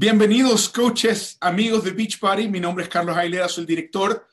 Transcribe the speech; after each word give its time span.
Bienvenidos, 0.00 0.68
coaches, 0.68 1.36
amigos 1.40 1.82
de 1.82 1.90
Beach 1.90 2.20
Party. 2.20 2.46
Mi 2.46 2.60
nombre 2.60 2.84
es 2.84 2.88
Carlos 2.88 3.16
Ailera, 3.16 3.48
soy 3.48 3.62
el 3.62 3.66
director 3.66 4.28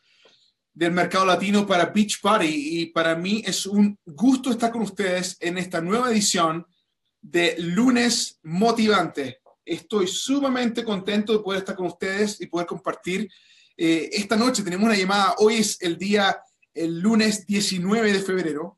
del 0.72 0.92
mercado 0.92 1.26
latino 1.26 1.66
para 1.66 1.88
Beach 1.88 2.22
Party 2.22 2.82
y 2.82 2.86
para 2.92 3.16
mí 3.16 3.42
es 3.44 3.66
un 3.66 3.98
gusto 4.06 4.52
estar 4.52 4.72
con 4.72 4.84
ustedes 4.84 5.38
en 5.40 5.58
esta 5.58 5.82
nueva 5.82 6.12
edición 6.12 6.68
de 7.20 7.56
Lunes 7.58 8.40
Motivante. 8.44 9.42
Estoy 9.66 10.06
sumamente 10.06 10.84
contento 10.84 11.34
de 11.34 11.40
poder 11.40 11.62
estar 11.62 11.76
con 11.76 11.88
ustedes 11.88 12.40
y 12.42 12.46
poder 12.46 12.68
compartir. 12.68 13.28
Eh, 13.76 14.12
esta 14.12 14.36
noche 14.36 14.62
tenemos 14.62 14.86
una 14.86 14.96
llamada, 14.96 15.34
hoy 15.40 15.56
es 15.56 15.82
el 15.82 15.98
día, 15.98 16.44
el 16.76 17.00
lunes 17.00 17.44
19 17.48 18.14
de 18.14 18.20
febrero, 18.20 18.78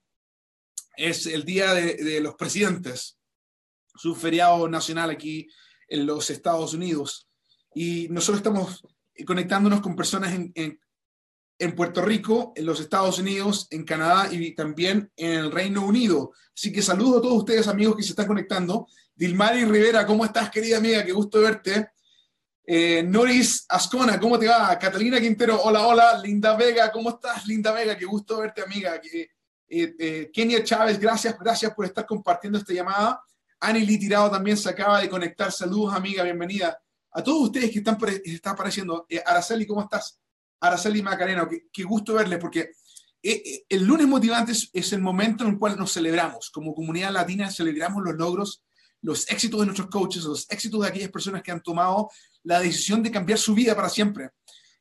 es 0.96 1.26
el 1.26 1.44
día 1.44 1.74
de, 1.74 1.96
de 1.96 2.22
los 2.22 2.36
presidentes, 2.36 3.20
su 3.94 4.16
feriado 4.16 4.70
nacional 4.70 5.10
aquí 5.10 5.50
en 5.88 6.06
los 6.06 6.30
Estados 6.30 6.74
Unidos. 6.74 7.28
Y 7.74 8.08
nosotros 8.10 8.38
estamos 8.38 8.84
conectándonos 9.26 9.82
con 9.82 9.96
personas 9.96 10.34
en, 10.34 10.52
en, 10.56 11.76
Puerto 11.76 12.02
Rico, 12.02 12.54
en 12.56 12.66
los 12.66 12.80
Estados 12.80 13.20
Unidos, 13.20 13.68
en 13.72 13.84
Canadá 13.84 14.30
y 14.32 14.54
también 14.54 15.12
en 15.16 15.32
el 15.32 15.52
Reino 15.52 15.86
Unido. 15.86 16.32
Así 16.56 16.72
que 16.72 16.82
saludo 16.82 17.18
a 17.20 17.22
todos 17.22 17.38
ustedes, 17.38 17.68
amigos 17.68 17.96
que 17.96 18.04
se 18.04 18.10
están 18.10 18.28
conectando. 18.28 18.88
Dilmari 19.16 19.66
Rivera, 19.66 20.06
¿cómo 20.06 20.26
estás, 20.26 20.50
querida 20.52 20.78
amiga? 20.78 21.04
Qué 21.04 21.12
gusto 21.12 21.42
verte. 21.42 21.90
Eh, 22.70 23.02
Noris 23.02 23.66
Ascona, 23.70 24.20
¿cómo 24.20 24.38
te 24.38 24.48
va? 24.48 24.78
Catalina 24.78 25.22
Quintero, 25.22 25.62
hola, 25.64 25.88
hola. 25.88 26.20
Linda 26.22 26.56
Vega, 26.58 26.92
¿cómo 26.92 27.12
estás, 27.12 27.48
Linda 27.48 27.72
Vega? 27.72 27.98
Qué 27.98 28.06
gusto 28.06 28.40
verte, 28.40 28.62
amiga. 28.62 29.00
Eh, 29.04 29.96
eh, 30.00 30.30
Kenia 30.34 30.64
Chávez, 30.64 31.00
gracias, 31.00 31.38
gracias 31.40 31.74
por 31.74 31.86
estar 31.86 32.06
compartiendo 32.06 32.60
esta 32.60 32.74
llamada. 32.74 33.22
Anily 33.60 33.98
Tirado 33.98 34.32
también 34.32 34.58
se 34.58 34.70
acaba 34.70 35.02
de 35.02 35.10
conectar. 35.10 35.52
Saludos, 35.52 35.94
amiga, 35.94 36.24
bienvenida. 36.24 36.80
A 37.12 37.24
todos 37.24 37.44
ustedes 37.44 37.72
que 37.72 37.80
están, 37.80 37.98
están 38.24 38.54
apareciendo. 38.54 39.06
Eh, 39.10 39.22
Araceli, 39.26 39.66
¿cómo 39.66 39.82
estás? 39.82 40.20
Araceli 40.60 41.02
Macarena, 41.02 41.48
qué, 41.50 41.68
qué 41.72 41.84
gusto 41.84 42.14
verles, 42.14 42.40
porque 42.40 42.72
eh, 43.24 43.42
eh, 43.44 43.66
el 43.70 43.84
lunes 43.84 44.08
motivante 44.08 44.52
es, 44.52 44.94
el 44.94 45.02
momento 45.02 45.44
en 45.44 45.52
el 45.52 45.58
cual 45.58 45.78
nos 45.78 45.94
celebramos. 45.94 46.50
Como 46.52 46.76
comunidad 46.76 47.12
latina 47.12 47.50
celebramos 47.50 48.04
los 48.04 48.16
logros, 48.16 48.64
los 49.02 49.30
éxitos 49.30 49.60
de 49.60 49.66
nuestros 49.66 49.90
coaches, 49.90 50.24
los 50.24 50.50
éxitos 50.50 50.82
de 50.82 50.88
aquellas 50.88 51.10
personas 51.10 51.42
que 51.42 51.52
han 51.52 51.62
tomado 51.62 52.10
la 52.44 52.60
decisión 52.60 53.02
de 53.02 53.12
cambiar 53.12 53.40
su 53.40 53.54
vida 53.54 53.76
para 53.76 53.90
siempre. 53.90 54.30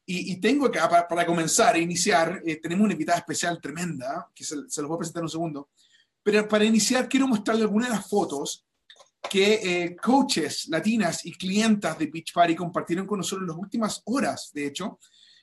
Y, 0.05 0.33
y 0.33 0.41
tengo 0.41 0.67
acá, 0.67 0.89
para, 0.89 1.08
para, 1.08 1.27
comenzar 1.27 1.77
e 1.77 1.81
iniciar, 1.81 2.42
eh, 2.45 2.56
tenemos 2.61 2.84
una 2.84 2.92
invitada 2.92 3.19
especial 3.19 3.61
tremenda, 3.61 4.31
que 4.34 4.45
se, 4.45 4.56
se 4.69 4.81
los 4.81 4.89
voy 4.89 4.97
a 4.97 4.98
presentar 4.98 5.20
en 5.23 5.25
un 5.25 5.31
segundo. 5.31 5.70
Pero 6.23 6.47
para 6.47 6.64
iniciar, 6.64 7.08
quiero 7.08 7.27
mostrarle 7.27 7.62
algunas 7.62 7.89
de 7.89 7.97
las 7.97 8.08
fotos 8.08 8.66
que 9.29 9.55
eh, 9.85 9.97
coaches 9.97 10.69
latinas 10.69 11.25
y 11.25 11.33
clientas 11.33 11.99
de 11.99 12.07
Beach 12.07 12.33
Party 12.33 12.55
compartieron 12.55 13.07
con 13.07 13.19
nosotros 13.19 13.43
en 13.43 13.49
las 13.49 13.57
últimas 13.57 14.03
horas, 14.05 14.51
de 14.53 14.67
hecho. 14.67 14.99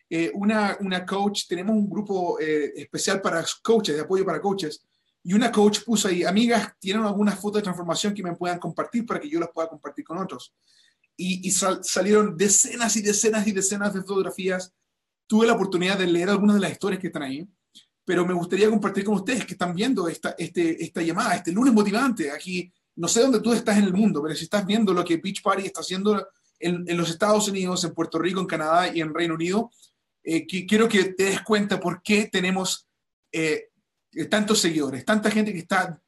Eh, 0.10 0.32
una, 0.36 0.78
una 0.82 1.06
coach, 1.06 1.48
tenemos 1.48 1.76
un 1.76 1.90
grupo 1.90 2.40
eh, 2.40 2.74
especial 2.76 3.22
para 3.22 3.44
coaches, 3.62 3.96
de 3.96 4.02
apoyo 4.02 4.26
para 4.26 4.42
coaches, 4.42 4.86
y 5.24 5.34
una 5.34 5.52
coach 5.52 5.80
puso 5.86 6.08
ahí, 6.08 6.24
amigas, 6.24 6.74
¿tienen 6.80 7.04
algunas 7.04 7.40
fotos 7.40 7.60
de 7.60 7.64
transformación 7.64 8.14
que 8.14 8.22
me 8.22 8.36
puedan 8.36 8.60
compartir 8.60 9.06
para 9.06 9.20
que 9.20 9.30
yo 9.30 9.40
las 9.40 9.50
pueda 9.52 9.70
compartir 9.70 10.04
con 10.06 10.18
otros? 10.18 10.54
Y, 11.16 11.48
y 11.48 11.52
sal, 11.52 11.80
salieron 11.84 12.36
decenas 12.36 12.96
y 12.98 13.02
decenas 13.02 13.48
y 13.48 13.54
decenas 13.54 13.94
de 13.94 14.02
fotografías. 14.02 14.74
Tuve 15.26 15.48
la 15.48 15.54
oportunidad 15.54 15.98
de 15.98 16.08
leer 16.08 16.30
algunas 16.30 16.56
de 16.56 16.62
las 16.62 16.72
historias 16.72 17.00
que 17.00 17.08
están 17.08 17.24
ahí, 17.24 17.48
pero 18.06 18.26
me 18.26 18.34
gustaría 18.34 18.70
compartir 18.70 19.06
con 19.06 19.16
ustedes 19.16 19.46
que 19.46 19.54
están 19.54 19.74
viendo 19.74 20.08
esta, 20.08 20.36
este, 20.38 20.84
esta 20.84 21.02
llamada, 21.02 21.36
este 21.36 21.52
lunes 21.54 21.74
motivante 21.74 22.30
aquí 22.30 22.72
no 22.96 23.08
sé 23.08 23.22
dónde 23.22 23.40
tú 23.40 23.54
estás 23.54 23.78
en 23.78 23.86
el 23.86 23.94
mundo, 23.94 24.22
pero 24.22 24.36
si 24.36 24.44
estás 24.44 24.66
viendo 24.66 24.94
lo 24.94 25.04
que 25.04 25.18
Beach 25.18 25.42
Party 25.42 25.66
está 25.66 25.82
haciendo 25.82 26.28
en, 26.60 26.98
los 26.98 27.10
Estados 27.10 27.48
Unidos, 27.48 27.84
en 27.84 27.94
Puerto 27.94 28.20
Rico, 28.20 28.40
en 28.40 28.48
Canadá 28.48 28.88
y 28.94 29.02
en 29.02 29.14
Reino 29.14 29.34
Unido, 29.34 29.72
eh, 30.24 30.46
quiero 30.46 30.88
que 30.88 31.06
te 31.14 31.26
des 31.26 31.42
cuenta 31.42 31.80
por 31.80 32.02
qué 32.02 32.30
tenemos 32.32 32.88
eh, 33.32 33.70
tantos 34.30 34.60
seguidores, 34.60 35.04
tanta 35.04 35.30
gente 35.30 35.52
que 35.52 35.60
está 35.60 36.00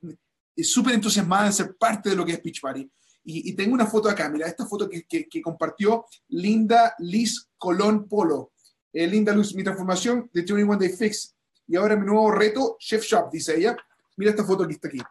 eh, 0.55 0.63
súper 0.63 0.95
entusiasmada 0.95 1.47
en 1.47 1.53
ser 1.53 1.75
parte 1.75 2.09
de 2.09 2.15
lo 2.15 2.25
que 2.25 2.33
es 2.33 2.43
Beach 2.43 2.61
Party. 2.61 2.89
Y, 3.27 3.53
tengo 3.53 3.73
una 3.73 3.87
foto 3.87 4.07
acá, 4.07 4.29
mira, 4.29 4.45
esta 4.45 4.67
foto 4.67 4.87
que 4.87 5.41
compartió 5.41 6.05
Linda 6.27 6.93
Liz 6.99 7.49
Colón 7.57 8.07
Polo. 8.07 8.51
Eh, 8.95 9.07
Linda 9.07 9.33
Luz, 9.33 9.53
mi 9.53 9.61
transformación 9.61 10.29
de 10.31 10.41
21 10.41 10.77
Day 10.77 10.87
Fix. 10.87 11.35
Y 11.67 11.75
ahora 11.75 11.97
mi 11.97 12.05
nuevo 12.05 12.31
reto, 12.31 12.77
Chef 12.79 13.03
Shop, 13.03 13.29
dice 13.29 13.57
ella. 13.57 13.75
Mira 14.15 14.31
esta 14.31 14.45
foto 14.45 14.65
que 14.65 14.73
está 14.73 14.87
aquí. 14.87 15.01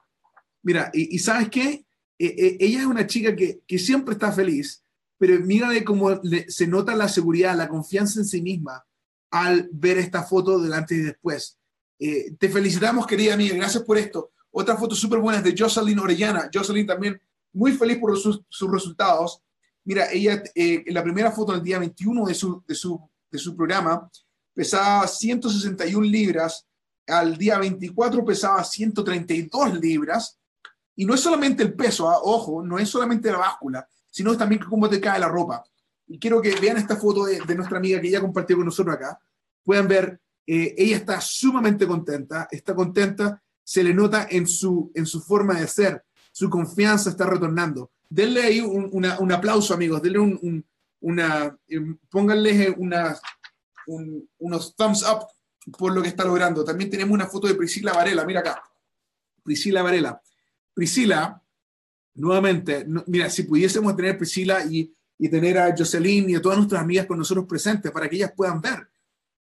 Mira, 0.64 0.90
y, 0.94 1.18
¿sabes 1.18 1.50
qué? 1.50 1.84
Eh, 2.18 2.34
eh, 2.38 2.56
ella 2.58 2.80
es 2.80 2.86
una 2.86 3.06
chica 3.06 3.36
que, 3.36 3.60
que, 3.66 3.78
siempre 3.78 4.14
está 4.14 4.32
feliz, 4.32 4.82
pero 5.18 5.38
mírale 5.40 5.84
cómo 5.84 6.20
se 6.48 6.66
nota 6.66 6.96
la 6.96 7.08
seguridad, 7.08 7.56
la 7.56 7.68
confianza 7.68 8.18
en 8.18 8.24
sí 8.24 8.40
misma 8.40 8.84
al 9.30 9.68
ver 9.72 9.98
esta 9.98 10.22
foto 10.22 10.58
delante 10.58 10.94
y 10.94 10.98
después. 10.98 11.58
Eh, 11.98 12.34
te 12.38 12.48
felicitamos, 12.48 13.06
querida 13.06 13.34
amiga, 13.34 13.54
gracias 13.54 13.82
por 13.82 13.98
esto. 13.98 14.32
Otra 14.50 14.76
foto 14.76 14.94
súper 14.94 15.18
buena 15.18 15.38
es 15.38 15.44
de 15.44 15.54
Jocelyn 15.56 15.98
Orellana. 15.98 16.50
Jocelyn 16.52 16.86
también 16.86 17.20
muy 17.52 17.72
feliz 17.72 17.98
por 17.98 18.16
sus, 18.18 18.40
sus 18.48 18.70
resultados. 18.70 19.42
Mira, 19.84 20.10
ella 20.10 20.42
en 20.54 20.94
la 20.94 21.02
primera 21.02 21.30
foto 21.30 21.52
del 21.52 21.62
día 21.62 21.78
21 21.78 22.24
de 22.24 22.34
su, 22.34 22.64
de 22.66 22.74
su, 22.74 22.98
de 23.30 23.38
su 23.38 23.54
programa 23.54 24.10
pesaba 24.54 25.06
161 25.06 26.06
libras, 26.06 26.66
al 27.06 27.36
día 27.36 27.58
24 27.58 28.24
pesaba 28.24 28.64
132 28.64 29.78
libras 29.80 30.38
y 30.96 31.04
no 31.04 31.14
es 31.14 31.20
solamente 31.20 31.62
el 31.62 31.74
peso, 31.74 32.10
¿eh? 32.10 32.16
ojo, 32.22 32.62
no 32.62 32.78
es 32.78 32.88
solamente 32.88 33.30
la 33.30 33.38
báscula, 33.38 33.86
sino 34.10 34.36
también 34.36 34.62
cómo 34.68 34.88
te 34.88 35.00
cae 35.00 35.18
la 35.18 35.28
ropa. 35.28 35.64
Y 36.06 36.18
quiero 36.18 36.40
que 36.40 36.54
vean 36.60 36.76
esta 36.76 36.96
foto 36.96 37.24
de, 37.24 37.40
de 37.40 37.54
nuestra 37.54 37.78
amiga 37.78 38.00
que 38.00 38.08
ella 38.08 38.20
compartió 38.20 38.56
con 38.56 38.66
nosotros 38.66 38.94
acá. 38.94 39.18
Pueden 39.62 39.88
ver, 39.88 40.20
eh, 40.46 40.74
ella 40.76 40.96
está 40.96 41.20
sumamente 41.20 41.86
contenta, 41.86 42.46
está 42.50 42.74
contenta, 42.74 43.42
se 43.62 43.82
le 43.82 43.94
nota 43.94 44.26
en 44.30 44.46
su, 44.46 44.92
en 44.94 45.06
su 45.06 45.20
forma 45.20 45.58
de 45.58 45.66
ser, 45.66 46.04
su 46.30 46.50
confianza 46.50 47.10
está 47.10 47.26
retornando. 47.26 47.90
Denle 48.08 48.42
ahí 48.42 48.60
un, 48.60 48.88
una, 48.92 49.18
un 49.18 49.32
aplauso, 49.32 49.74
amigos, 49.74 50.02
denle 50.02 50.18
un, 50.18 50.38
un 50.42 50.64
una, 51.04 51.54
eh, 51.68 51.96
pónganle 52.10 52.74
una, 52.78 53.14
unos 54.38 54.74
thumbs 54.74 55.02
up 55.02 55.26
por 55.76 55.92
lo 55.92 56.00
que 56.00 56.08
está 56.08 56.24
logrando. 56.24 56.64
También 56.64 56.90
tenemos 56.90 57.12
una 57.12 57.26
foto 57.26 57.46
de 57.46 57.54
Priscila 57.54 57.92
Varela, 57.92 58.24
mira 58.24 58.40
acá. 58.40 58.62
Priscila 59.42 59.82
Varela 59.82 60.20
Priscila, 60.74 61.42
nuevamente, 62.14 62.84
mira, 63.06 63.30
si 63.30 63.44
pudiésemos 63.44 63.96
tener 63.96 64.18
Priscila 64.18 64.64
y, 64.64 64.92
y, 65.18 65.28
tener 65.28 65.58
a 65.58 65.74
Jocelyn 65.76 66.28
y 66.28 66.34
a 66.34 66.42
todas 66.42 66.58
nuestras 66.58 66.82
amigas 66.82 67.06
con 67.06 67.18
nosotros 67.18 67.46
presentes 67.48 67.90
para 67.92 68.08
que 68.08 68.16
ellas 68.16 68.32
puedan 68.36 68.60
ver, 68.60 68.88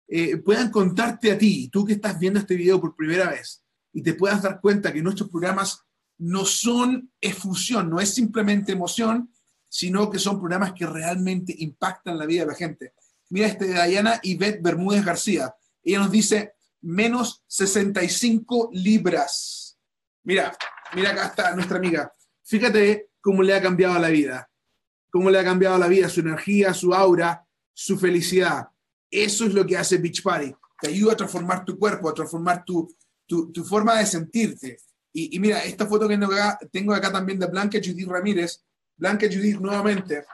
eh, 0.06 0.36
puedan 0.38 0.70
contarte 0.70 1.32
a 1.32 1.38
ti, 1.38 1.68
tú 1.68 1.84
que 1.84 1.94
estás 1.94 2.18
viendo 2.18 2.38
este 2.38 2.54
video 2.54 2.80
por 2.80 2.94
primera 2.94 3.30
vez, 3.30 3.62
y 3.92 4.02
te 4.02 4.14
puedas 4.14 4.42
dar 4.42 4.60
cuenta 4.60 4.92
que 4.92 5.02
nuestros 5.02 5.28
programas 5.28 5.84
no 6.18 6.44
son 6.44 7.10
efusión, 7.20 7.90
no 7.90 8.00
es 8.00 8.14
simplemente 8.14 8.72
emoción, 8.72 9.30
sino 9.68 10.08
que 10.10 10.18
son 10.18 10.38
programas 10.38 10.72
que 10.72 10.86
realmente 10.86 11.54
impactan 11.58 12.18
la 12.18 12.26
vida 12.26 12.42
de 12.42 12.46
la 12.48 12.54
gente. 12.54 12.94
Mira 13.30 13.48
este 13.48 13.66
de 13.66 13.88
Diana 13.88 14.20
Ivette 14.22 14.62
Bermúdez 14.62 15.04
García. 15.04 15.54
Ella 15.82 15.98
nos 15.98 16.12
dice 16.12 16.54
menos 16.82 17.42
65 17.48 18.70
libras. 18.72 19.76
Mira, 20.22 20.56
Mira, 20.94 21.10
acá 21.10 21.26
está 21.26 21.54
nuestra 21.54 21.78
amiga. 21.78 22.14
Fíjate 22.44 23.10
cómo 23.20 23.42
le 23.42 23.54
ha 23.54 23.62
cambiado 23.62 23.98
la 23.98 24.08
vida. 24.08 24.48
Cómo 25.10 25.30
le 25.30 25.38
ha 25.38 25.44
cambiado 25.44 25.78
la 25.78 25.88
vida, 25.88 26.08
su 26.08 26.20
energía, 26.20 26.74
su 26.74 26.94
aura, 26.94 27.46
su 27.72 27.98
felicidad. 27.98 28.68
Eso 29.10 29.46
es 29.46 29.54
lo 29.54 29.66
que 29.66 29.76
hace 29.76 29.98
Beach 29.98 30.22
Party. 30.22 30.54
Te 30.80 30.88
ayuda 30.88 31.12
a 31.12 31.16
transformar 31.16 31.64
tu 31.64 31.78
cuerpo, 31.78 32.08
a 32.08 32.14
transformar 32.14 32.64
tu, 32.64 32.94
tu, 33.26 33.50
tu 33.52 33.64
forma 33.64 33.98
de 33.98 34.06
sentirte. 34.06 34.76
Y, 35.12 35.38
mira, 35.38 35.62
esta 35.64 35.86
foto 35.86 36.08
que 36.08 36.18
tengo 36.72 36.92
acá 36.92 37.12
también 37.12 37.38
de 37.38 37.46
Blanca 37.46 37.78
Judith 37.78 38.08
Ramírez. 38.08 38.64
Blanca 38.96 39.26
Judith 39.26 39.60
nuevamente. 39.60 40.24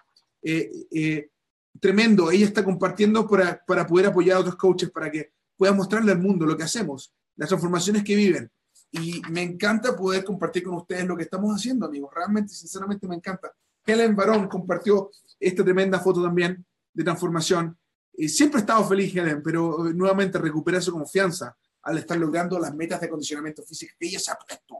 Eh, 0.43 0.70
eh, 0.90 1.31
tremendo. 1.79 2.31
Ella 2.31 2.46
está 2.46 2.64
compartiendo 2.64 3.29
para, 3.29 3.62
para 3.67 3.87
poder 3.87 4.06
apoyar 4.06 4.38
a 4.38 4.40
otros 4.40 4.56
coaches, 4.56 4.90
para 4.90 5.11
que 5.11 5.32
puedan 5.56 5.76
mostrarle 5.76 6.12
al 6.12 6.19
mundo 6.19 6.46
lo 6.46 6.56
que 6.56 6.62
hacemos, 6.62 7.12
las 7.37 7.49
transformaciones 7.49 8.02
que 8.02 8.17
viven 8.17 8.50
y 8.92 9.22
me 9.31 9.42
encanta 9.42 9.96
poder 9.96 10.25
compartir 10.25 10.64
con 10.64 10.75
ustedes 10.75 11.04
lo 11.06 11.16
que 11.16 11.22
estamos 11.22 11.54
haciendo, 11.54 11.87
amigos. 11.87 12.12
Realmente, 12.14 12.52
sinceramente, 12.52 13.06
me 13.06 13.16
encanta. 13.16 13.52
Helen 13.87 14.16
Barón 14.16 14.48
compartió 14.48 15.10
esta 15.38 15.64
tremenda 15.64 16.00
foto 16.00 16.22
también 16.22 16.64
de 16.92 17.04
transformación. 17.04 17.78
Eh, 18.12 18.28
siempre 18.28 18.58
he 18.58 18.62
estado 18.62 18.84
feliz, 18.84 19.14
Helen, 19.14 19.42
pero 19.42 19.87
eh, 19.88 19.94
nuevamente 19.94 20.38
recupera 20.38 20.81
su 20.81 20.92
confianza 20.92 21.56
al 21.82 21.98
estar 21.98 22.19
logrando 22.19 22.58
las 22.58 22.75
metas 22.75 23.00
de 23.00 23.06
acondicionamiento 23.06 23.62
físico 23.62 23.94
que 23.98 24.08
ella 24.08 24.19
se 24.19 24.32
ha 24.32 24.37
puesto. 24.37 24.76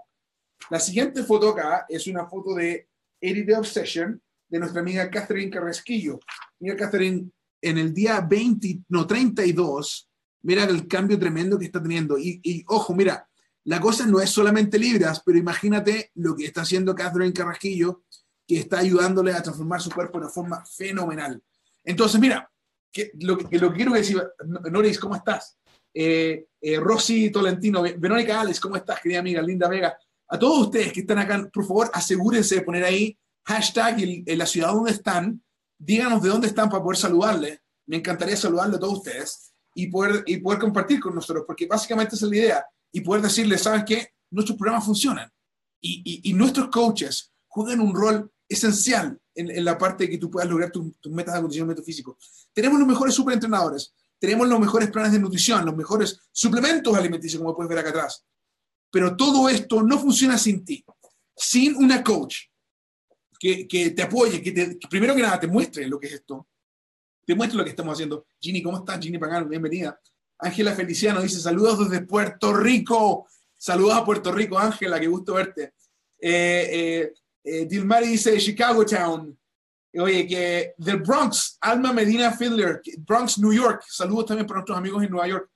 La 0.69 0.81
siguiente 0.81 1.23
foto 1.23 1.51
acá 1.51 1.87
es 1.89 2.07
una 2.07 2.27
foto 2.27 2.55
de 2.55 2.89
Edit 3.21 3.55
Obsession 3.57 4.21
de 4.49 4.59
nuestra 4.59 4.81
amiga 4.81 5.09
Catherine 5.09 5.51
Carrasquillo. 5.51 6.19
Mira, 6.59 6.77
Catherine, 6.77 7.31
en 7.63 7.79
el 7.79 7.95
día 7.95 8.21
20, 8.21 8.81
no, 8.89 9.07
32, 9.07 10.11
mira 10.43 10.65
el 10.65 10.87
cambio 10.87 11.19
tremendo 11.19 11.59
que 11.59 11.67
está 11.67 11.81
teniendo. 11.81 12.19
Y, 12.19 12.41
y 12.43 12.65
ojo, 12.67 12.95
mira, 12.95 13.30
la 13.71 13.81
cosa 13.81 14.05
no 14.05 14.21
es 14.21 14.31
solamente 14.31 14.81
libras, 14.81 15.23
pero 15.25 15.39
imagínate 15.39 16.11
lo 16.17 16.35
que 16.35 16.47
está 16.47 16.63
haciendo 16.63 16.93
Catherine 16.93 17.33
Carrasquillo, 17.33 18.03
que 18.45 18.59
está 18.59 18.81
ayudándole 18.81 19.33
a 19.33 19.45
transformar 19.45 19.81
su 19.81 19.93
cuerpo 19.93 20.19
de 20.19 20.25
una 20.25 20.33
forma 20.33 20.65
fenomenal. 20.67 21.41
Entonces, 21.85 22.21
mira, 22.21 22.51
que, 22.91 23.13
lo, 23.21 23.39
que, 23.39 23.61
lo 23.61 23.71
que 23.71 23.77
quiero 23.77 23.93
decir, 23.93 24.21
Noris, 24.73 24.99
¿cómo 24.99 25.15
estás? 25.15 25.57
Eh, 25.95 26.47
eh, 26.61 26.81
Rosy 26.81 27.31
Tolentino, 27.31 27.81
Verónica 27.97 28.41
Alex, 28.41 28.59
¿cómo 28.59 28.75
estás, 28.75 28.99
querida 29.01 29.21
amiga? 29.21 29.41
Linda 29.41 29.69
Vega. 29.69 29.97
A 30.27 30.37
todos 30.37 30.67
ustedes 30.67 30.93
que 30.93 31.03
están 31.03 31.19
acá, 31.19 31.49
por 31.53 31.65
favor, 31.65 31.93
asegúrense 31.95 32.57
de 32.57 32.63
poner 32.63 32.83
ahí 32.83 33.17
hashtag 33.45 34.01
en 34.27 34.37
la 34.39 34.47
ciudad 34.47 34.73
donde 34.73 34.91
están, 34.91 35.41
díganos 35.79 36.21
de 36.25 36.29
dónde 36.29 36.49
están 36.49 36.69
para 36.69 36.83
poder 36.83 36.99
saludarles. 36.99 37.61
Me 37.87 37.99
encantaría 37.99 38.37
saludarle 38.37 38.79
a 38.79 38.81
todos 38.81 38.99
ustedes 38.99 39.53
y 39.77 39.87
poder, 39.87 40.25
y 40.27 40.39
poder 40.39 40.59
compartir 40.59 40.99
con 40.99 41.15
nosotros, 41.15 41.45
porque 41.47 41.69
básicamente 41.69 42.17
esa 42.17 42.27
es 42.27 42.33
la 42.33 42.37
idea, 42.37 42.67
y 42.93 43.01
poder 43.01 43.23
decirles, 43.23 43.63
¿sabes 43.63 43.85
qué? 43.85 44.15
Nuestros 44.31 44.59
programas 44.59 44.85
funcionan 44.85 45.31
y, 45.81 46.21
y, 46.29 46.33
nuestros 46.35 46.69
coaches 46.69 47.33
juegan 47.49 47.81
un 47.81 47.95
rol 47.95 48.31
esencial 48.49 49.19
en, 49.35 49.51
en, 49.51 49.65
la 49.65 49.79
parte 49.79 50.05
de 50.05 50.11
que 50.11 50.19
tú 50.19 50.31
puedas 50.31 50.49
lograr 50.49 50.71
tus 50.71 50.93
metas 51.11 51.35
de 51.35 51.39
acondicionamiento 51.39 51.83
físico. 51.83 52.19
Tenemos 52.53 52.79
los 52.79 52.89
mejores 52.89 53.15
superentrenadores, 53.15 53.95
tenemos 54.19 54.49
los 54.49 54.61
mejores 54.61 54.91
planes 54.91 55.13
de 55.13 55.19
nutrición, 55.19 55.65
los 55.65 55.77
mejores 55.77 56.21
suplementos 56.31 56.95
alimenticios, 56.95 57.41
como 57.41 57.57
puedes 57.57 57.71
ver 57.71 57.79
acá 57.79 57.91
atrás. 57.91 58.25
Pero 58.91 59.17
todo 59.17 59.49
esto 59.49 59.83
no 59.83 59.99
funciona 59.99 60.37
sin 60.37 60.65
ti, 60.65 60.85
sin 61.37 61.77
una 61.77 62.05
coach 62.05 62.37
que, 63.39 63.67
que 63.67 63.91
te 63.91 64.03
apoye, 64.03 64.43
que, 64.43 64.53
te, 64.53 64.79
primero 64.89 65.15
que 65.15 65.23
nada 65.23 65.41
te 65.41 65.47
muestre 65.47 65.89
lo 65.89 65.99
que 65.99 66.09
es 66.09 66.15
esto, 66.15 66.49
te 67.25 67.35
muestre 67.35 67.57
lo 67.57 67.65
que 67.65 67.71
estamos 67.71 67.95
haciendo. 67.95 68.27
Ginny, 68.39 68.63
¿cómo 68.63 68.79
estás? 68.79 69.01
Ginny 69.01 69.19
Pagano, 69.19 69.49
bienvenida. 69.49 69.99
Ángela 70.41 70.75
Feliciano 70.75 71.23
dice 71.23 71.41
saludos 71.41 71.91
desde 71.91 72.07
Puerto 72.07 72.53
Rico. 72.53 73.29
Saludos 73.57 73.95
a 73.95 74.05
Puerto 74.05 74.33
Rico, 74.33 74.59
Ángela, 74.59 74.99
qué 74.99 75.07
gusto 75.07 75.35
verte. 75.35 75.75
Eh, 76.19 76.69
eh, 76.73 77.13
eh, 77.45 77.67
Dilmari 77.67 78.09
dice 78.09 78.39
Chicago 78.39 78.85
Town. 78.85 79.37
Oye, 79.95 80.27
que 80.27 80.75
del 80.79 80.99
Bronx, 80.99 81.59
Alma 81.61 81.93
Medina 81.93 82.33
Fiddler, 82.33 82.81
Bronx, 82.99 83.39
New 83.39 83.53
York. 83.53 83.85
Saludos 83.89 84.27
también 84.27 84.47
para 84.47 84.61
nuestros 84.61 84.79
amigos 84.79 85.03
en 85.03 85.11
Nueva 85.11 85.29
York. 85.29 85.51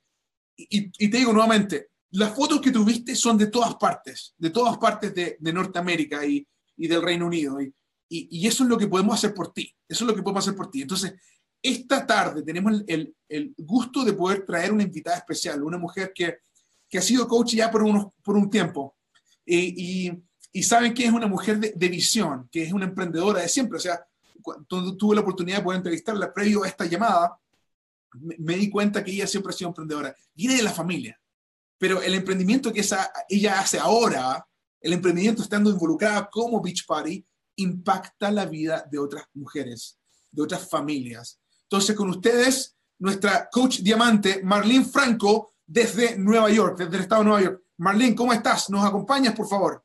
Y, 0.56 0.90
te 0.90 1.18
digo 1.18 1.32
nuevamente, 1.32 1.88
las 2.12 2.34
fotos 2.34 2.60
que 2.60 2.70
tuviste 2.70 3.14
son 3.16 3.38
de 3.38 3.48
todas 3.48 3.74
partes, 3.76 4.34
de 4.36 4.50
todas 4.50 4.78
partes 4.78 5.14
de, 5.14 5.36
Norteamérica 5.52 6.24
y, 6.26 6.46
y, 6.76 6.88
del 6.88 7.02
Reino 7.02 7.26
Unido. 7.26 7.60
Y, 7.60 7.72
y, 8.08 8.46
eso 8.46 8.64
es 8.64 8.68
lo 8.68 8.76
que 8.76 8.88
podemos 8.88 9.14
hacer 9.14 9.34
por 9.34 9.52
ti. 9.52 9.72
Eso 9.88 10.04
es 10.04 10.08
lo 10.08 10.14
que 10.14 10.22
podemos 10.22 10.44
hacer 10.44 10.56
por 10.56 10.70
ti. 10.70 10.82
Entonces, 10.82 11.14
esta 11.64 12.06
tarde 12.06 12.42
tenemos 12.42 12.84
el, 12.86 13.14
gusto 13.56 14.04
de 14.04 14.12
poder 14.12 14.44
traer 14.44 14.70
una 14.70 14.82
invitada 14.82 15.16
especial, 15.16 15.62
una 15.62 15.78
mujer 15.78 16.12
que, 16.14 16.40
que 16.88 16.98
ha 16.98 17.02
sido 17.02 17.26
coach 17.26 17.54
ya 17.54 17.70
por, 17.70 17.82
unos, 17.82 18.12
por 18.22 18.36
un 18.36 18.50
tiempo. 18.50 18.96
y, 19.46 20.12
saben 20.62 20.94
que 20.94 21.06
es 21.06 21.10
una 21.10 21.26
mujer 21.26 21.58
de, 21.58 21.88
visión, 21.88 22.48
que 22.52 22.62
es 22.62 22.72
una 22.72 22.84
emprendedora 22.84 23.40
de 23.40 23.48
siempre. 23.48 23.78
O 23.78 23.80
sea, 23.80 24.06
cuando 24.42 24.94
tuve 24.96 25.16
la 25.16 25.22
oportunidad 25.22 25.56
de 25.58 25.64
poder 25.64 25.78
entrevistarla 25.78 26.32
previo 26.32 26.62
a 26.62 26.68
esta 26.68 26.84
llamada, 26.84 27.36
me, 28.12 28.56
di 28.56 28.70
cuenta 28.70 29.02
que 29.02 29.10
ella 29.10 29.26
siempre 29.26 29.50
ha 29.50 29.56
sido 29.56 29.70
emprendedora. 29.70 30.14
Viene 30.34 30.56
de 30.56 30.62
la 30.62 30.72
familia, 30.72 31.18
pero 31.78 32.02
el 32.02 32.14
emprendimiento 32.14 32.72
que 32.72 32.84
ella 33.30 33.58
hace 33.58 33.78
ahora, 33.78 34.46
el 34.80 34.92
emprendimiento 34.92 35.42
estando 35.42 35.70
involucrada 35.70 36.28
como 36.30 36.60
Beach 36.60 36.84
Party, 36.86 37.26
impacta 37.56 38.30
la 38.30 38.44
vida 38.44 38.86
de 38.90 38.98
otras 38.98 39.24
mujeres, 39.32 39.98
de 40.30 40.42
otras 40.42 40.68
familias. 40.68 41.40
Entonces, 41.74 41.96
con 41.96 42.08
ustedes, 42.08 42.76
nuestra 43.00 43.48
coach 43.50 43.80
diamante, 43.80 44.40
Marlene 44.44 44.84
Franco, 44.84 45.54
desde 45.66 46.16
Nueva 46.16 46.48
York, 46.48 46.78
desde 46.78 46.94
el 46.98 47.02
estado 47.02 47.22
de 47.22 47.28
Nueva 47.28 47.42
York. 47.42 47.62
Marlene, 47.78 48.14
¿cómo 48.14 48.32
estás? 48.32 48.70
¿Nos 48.70 48.86
acompañas, 48.86 49.34
por 49.34 49.48
favor? 49.48 49.84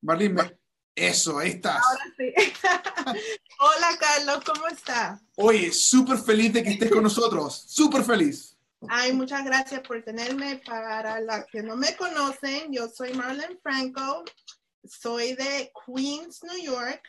Marlene, 0.00 0.58
eso, 0.92 1.38
ahí 1.38 1.50
estás. 1.50 1.80
Ahora 1.86 2.04
sí. 2.16 2.34
Hola, 3.60 3.96
Carlos, 4.00 4.42
¿cómo 4.44 4.66
estás? 4.66 5.20
Oye, 5.36 5.70
súper 5.70 6.18
feliz 6.18 6.52
de 6.54 6.64
que 6.64 6.70
estés 6.70 6.90
con 6.90 7.04
nosotros, 7.04 7.64
súper 7.68 8.02
feliz. 8.02 8.58
Ay, 8.88 9.12
muchas 9.12 9.44
gracias 9.44 9.82
por 9.86 10.02
tenerme. 10.02 10.60
Para 10.66 11.20
las 11.20 11.46
que 11.46 11.62
no 11.62 11.76
me 11.76 11.94
conocen, 11.94 12.72
yo 12.72 12.88
soy 12.88 13.14
Marlene 13.14 13.60
Franco, 13.62 14.24
soy 14.82 15.34
de 15.34 15.70
Queens, 15.86 16.42
New 16.42 16.60
York, 16.60 17.02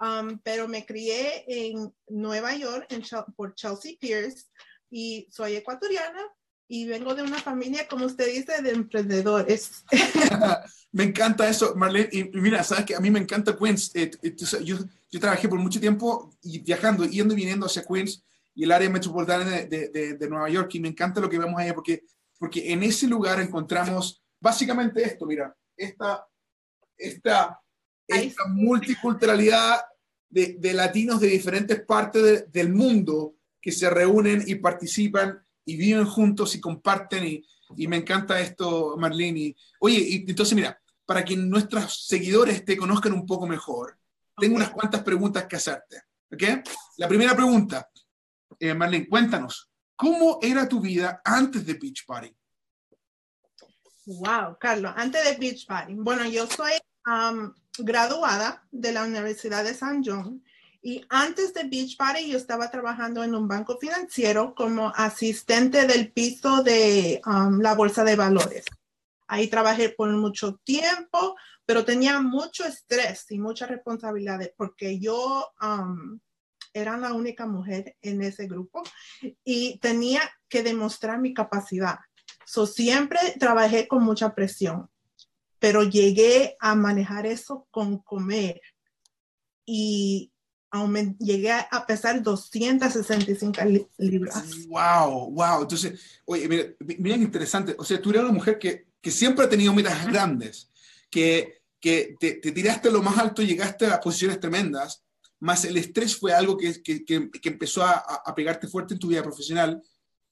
um, 0.00 0.38
pero 0.42 0.68
me 0.68 0.84
crié 0.84 1.44
en 1.46 1.92
Nueva 2.08 2.54
York 2.54 2.86
en, 2.90 3.02
por 3.36 3.54
Chelsea 3.54 3.96
Pierce 4.00 4.46
y 4.90 5.28
soy 5.30 5.56
ecuatoriana 5.56 6.22
y 6.68 6.86
vengo 6.86 7.14
de 7.14 7.22
una 7.22 7.38
familia, 7.38 7.86
como 7.86 8.06
usted 8.06 8.26
dice, 8.26 8.60
de 8.62 8.70
emprendedores. 8.70 9.84
me 10.92 11.04
encanta 11.04 11.48
eso, 11.48 11.74
Marlene. 11.76 12.08
Y 12.12 12.24
mira, 12.24 12.64
sabes 12.64 12.84
que 12.84 12.94
a 12.96 13.00
mí 13.00 13.10
me 13.10 13.20
encanta 13.20 13.56
Queens. 13.56 13.94
Eh, 13.94 14.10
yo, 14.62 14.78
yo, 15.10 15.20
trabajé 15.20 15.48
por 15.48 15.58
mucho 15.58 15.80
tiempo 15.80 16.36
y 16.42 16.60
viajando, 16.60 17.04
yendo 17.04 17.34
y 17.34 17.36
viniendo 17.36 17.66
hacia 17.66 17.84
Queens 17.84 18.24
y 18.54 18.64
el 18.64 18.72
área 18.72 18.90
metropolitana 18.90 19.44
de, 19.44 19.88
de, 19.88 20.14
de, 20.14 20.28
Nueva 20.28 20.48
York. 20.48 20.74
Y 20.74 20.80
me 20.80 20.88
encanta 20.88 21.20
lo 21.20 21.30
que 21.30 21.38
vemos 21.38 21.60
allá 21.60 21.74
porque, 21.74 22.04
porque 22.38 22.72
en 22.72 22.82
ese 22.82 23.06
lugar 23.06 23.40
encontramos 23.40 24.22
básicamente 24.40 25.02
esto, 25.02 25.26
mira, 25.26 25.54
esta, 25.76 26.26
esta, 26.96 27.60
esta 28.06 28.46
multiculturalidad 28.48 29.80
de, 30.28 30.56
de, 30.58 30.74
latinos 30.74 31.20
de 31.20 31.28
diferentes 31.28 31.80
partes 31.84 32.50
del 32.52 32.72
mundo 32.72 33.36
que 33.60 33.72
se 33.72 33.88
reúnen 33.90 34.44
y 34.46 34.56
participan 34.56 35.44
y 35.64 35.76
viven 35.76 36.04
juntos 36.04 36.54
y 36.54 36.60
comparten 36.60 37.26
y, 37.26 37.44
y 37.76 37.88
me 37.88 37.96
encanta 37.96 38.40
esto, 38.40 38.96
Marlene. 38.96 39.56
oye, 39.80 39.98
y, 39.98 40.24
entonces 40.28 40.54
mira, 40.54 40.80
para 41.04 41.24
que 41.24 41.36
nuestros 41.36 42.06
seguidores 42.06 42.64
te 42.64 42.76
conozcan 42.76 43.12
un 43.12 43.26
poco 43.26 43.46
mejor, 43.46 43.98
tengo 44.36 44.56
unas 44.56 44.70
cuantas 44.70 45.02
preguntas 45.02 45.46
que 45.46 45.56
hacerte. 45.56 46.02
¿Ok? 46.32 46.42
La 46.98 47.08
primera 47.08 47.34
pregunta, 47.34 47.88
eh, 48.58 48.74
Marlene, 48.74 49.08
cuéntanos, 49.08 49.70
¿cómo 49.94 50.38
era 50.42 50.68
tu 50.68 50.80
vida 50.80 51.20
antes 51.24 51.64
de 51.64 51.74
Beach 51.74 52.04
Party? 52.06 52.36
Wow, 54.06 54.56
Carlos, 54.60 54.92
antes 54.96 55.24
de 55.24 55.36
Beach 55.36 55.66
Party. 55.66 55.94
Bueno, 55.94 56.24
yo 56.26 56.46
soy 56.46 56.72
um, 57.06 57.52
graduada 57.78 58.66
de 58.70 58.92
la 58.92 59.04
Universidad 59.04 59.64
de 59.64 59.74
San 59.74 60.02
John 60.04 60.42
y 60.86 61.04
antes 61.08 61.52
de 61.52 61.64
Beach 61.64 61.96
Party, 61.96 62.30
yo 62.30 62.38
estaba 62.38 62.70
trabajando 62.70 63.24
en 63.24 63.34
un 63.34 63.48
banco 63.48 63.76
financiero 63.76 64.54
como 64.54 64.92
asistente 64.94 65.84
del 65.84 66.12
piso 66.12 66.62
de 66.62 67.20
um, 67.26 67.58
la 67.60 67.74
bolsa 67.74 68.04
de 68.04 68.14
valores. 68.14 68.64
Ahí 69.26 69.48
trabajé 69.48 69.88
por 69.88 70.08
mucho 70.12 70.60
tiempo, 70.62 71.34
pero 71.64 71.84
tenía 71.84 72.20
mucho 72.20 72.64
estrés 72.64 73.26
y 73.30 73.38
muchas 73.40 73.68
responsabilidades 73.68 74.52
porque 74.56 75.00
yo 75.00 75.50
um, 75.60 76.20
era 76.72 76.96
la 76.96 77.14
única 77.14 77.46
mujer 77.46 77.96
en 78.00 78.22
ese 78.22 78.46
grupo 78.46 78.84
y 79.42 79.78
tenía 79.78 80.20
que 80.48 80.62
demostrar 80.62 81.18
mi 81.18 81.34
capacidad. 81.34 81.98
So, 82.44 82.64
siempre 82.64 83.18
trabajé 83.40 83.88
con 83.88 84.04
mucha 84.04 84.36
presión, 84.36 84.88
pero 85.58 85.82
llegué 85.82 86.56
a 86.60 86.74
manejar 86.74 87.26
eso 87.26 87.66
con 87.70 87.98
comer. 87.98 88.60
Y 89.64 90.32
llegué 91.18 91.52
a 91.52 91.86
pesar 91.86 92.22
265 92.22 93.60
libras. 93.98 94.66
¡Wow! 94.68 95.30
¡Wow! 95.30 95.62
Entonces, 95.62 96.20
oye, 96.24 96.48
mira, 96.48 96.64
mira 96.98 97.16
interesante. 97.16 97.74
O 97.78 97.84
sea, 97.84 98.00
tú 98.00 98.10
eres 98.10 98.22
una 98.22 98.32
mujer 98.32 98.58
que, 98.58 98.88
que 99.00 99.10
siempre 99.10 99.44
ha 99.44 99.48
tenido 99.48 99.72
metas 99.72 100.06
grandes, 100.06 100.70
que, 101.10 101.62
que 101.80 102.16
te, 102.18 102.34
te, 102.34 102.52
tiraste 102.52 102.90
lo 102.90 103.02
más 103.02 103.18
alto 103.18 103.42
llegaste 103.42 103.86
a 103.86 104.00
posiciones 104.00 104.40
tremendas, 104.40 105.04
más 105.38 105.64
el 105.64 105.76
estrés 105.76 106.16
fue 106.16 106.32
algo 106.32 106.56
que, 106.56 106.82
que, 106.82 107.04
que 107.04 107.48
empezó 107.48 107.82
a, 107.82 107.92
a, 108.24 108.34
pegarte 108.34 108.68
fuerte 108.68 108.94
en 108.94 109.00
tu 109.00 109.08
vida 109.08 109.22
profesional 109.22 109.82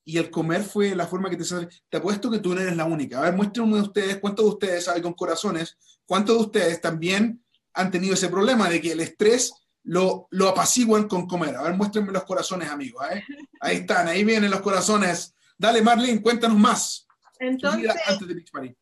y 0.04 0.18
el 0.18 0.30
comer 0.30 0.62
fue 0.62 0.94
la 0.94 1.06
forma 1.06 1.30
que 1.30 1.36
te 1.36 1.44
sale. 1.44 1.68
Te 1.88 1.96
apuesto 1.96 2.30
que 2.30 2.38
tú 2.38 2.54
no 2.54 2.60
eres 2.60 2.76
la 2.76 2.84
única. 2.84 3.18
A 3.18 3.22
ver, 3.22 3.34
muéstrenme 3.34 3.76
de 3.76 3.82
ustedes, 3.82 4.18
¿cuántos 4.18 4.44
de 4.44 4.50
ustedes, 4.50 4.84
saben 4.84 5.02
con 5.02 5.14
corazones, 5.14 5.78
cuántos 6.06 6.36
de 6.36 6.42
ustedes 6.42 6.80
también 6.80 7.42
han 7.72 7.90
tenido 7.90 8.14
ese 8.14 8.28
problema 8.28 8.68
de 8.68 8.80
que 8.80 8.92
el 8.92 9.00
estrés 9.00 9.52
lo, 9.84 10.28
lo 10.30 10.48
apaciguan 10.48 11.08
con 11.08 11.26
comer. 11.26 11.56
A 11.56 11.62
ver, 11.62 11.74
muéstrenme 11.74 12.12
los 12.12 12.24
corazones, 12.24 12.68
amigos. 12.68 13.04
¿eh? 13.10 13.22
Ahí 13.60 13.76
están, 13.78 14.08
ahí 14.08 14.24
vienen 14.24 14.50
los 14.50 14.60
corazones. 14.60 15.34
Dale, 15.56 15.82
Marlene, 15.82 16.22
cuéntanos 16.22 16.58
más. 16.58 17.06
Entonces, 17.38 17.90
antes 18.06 18.28
de 18.28 18.34
Beach 18.34 18.50
Party. 18.50 18.76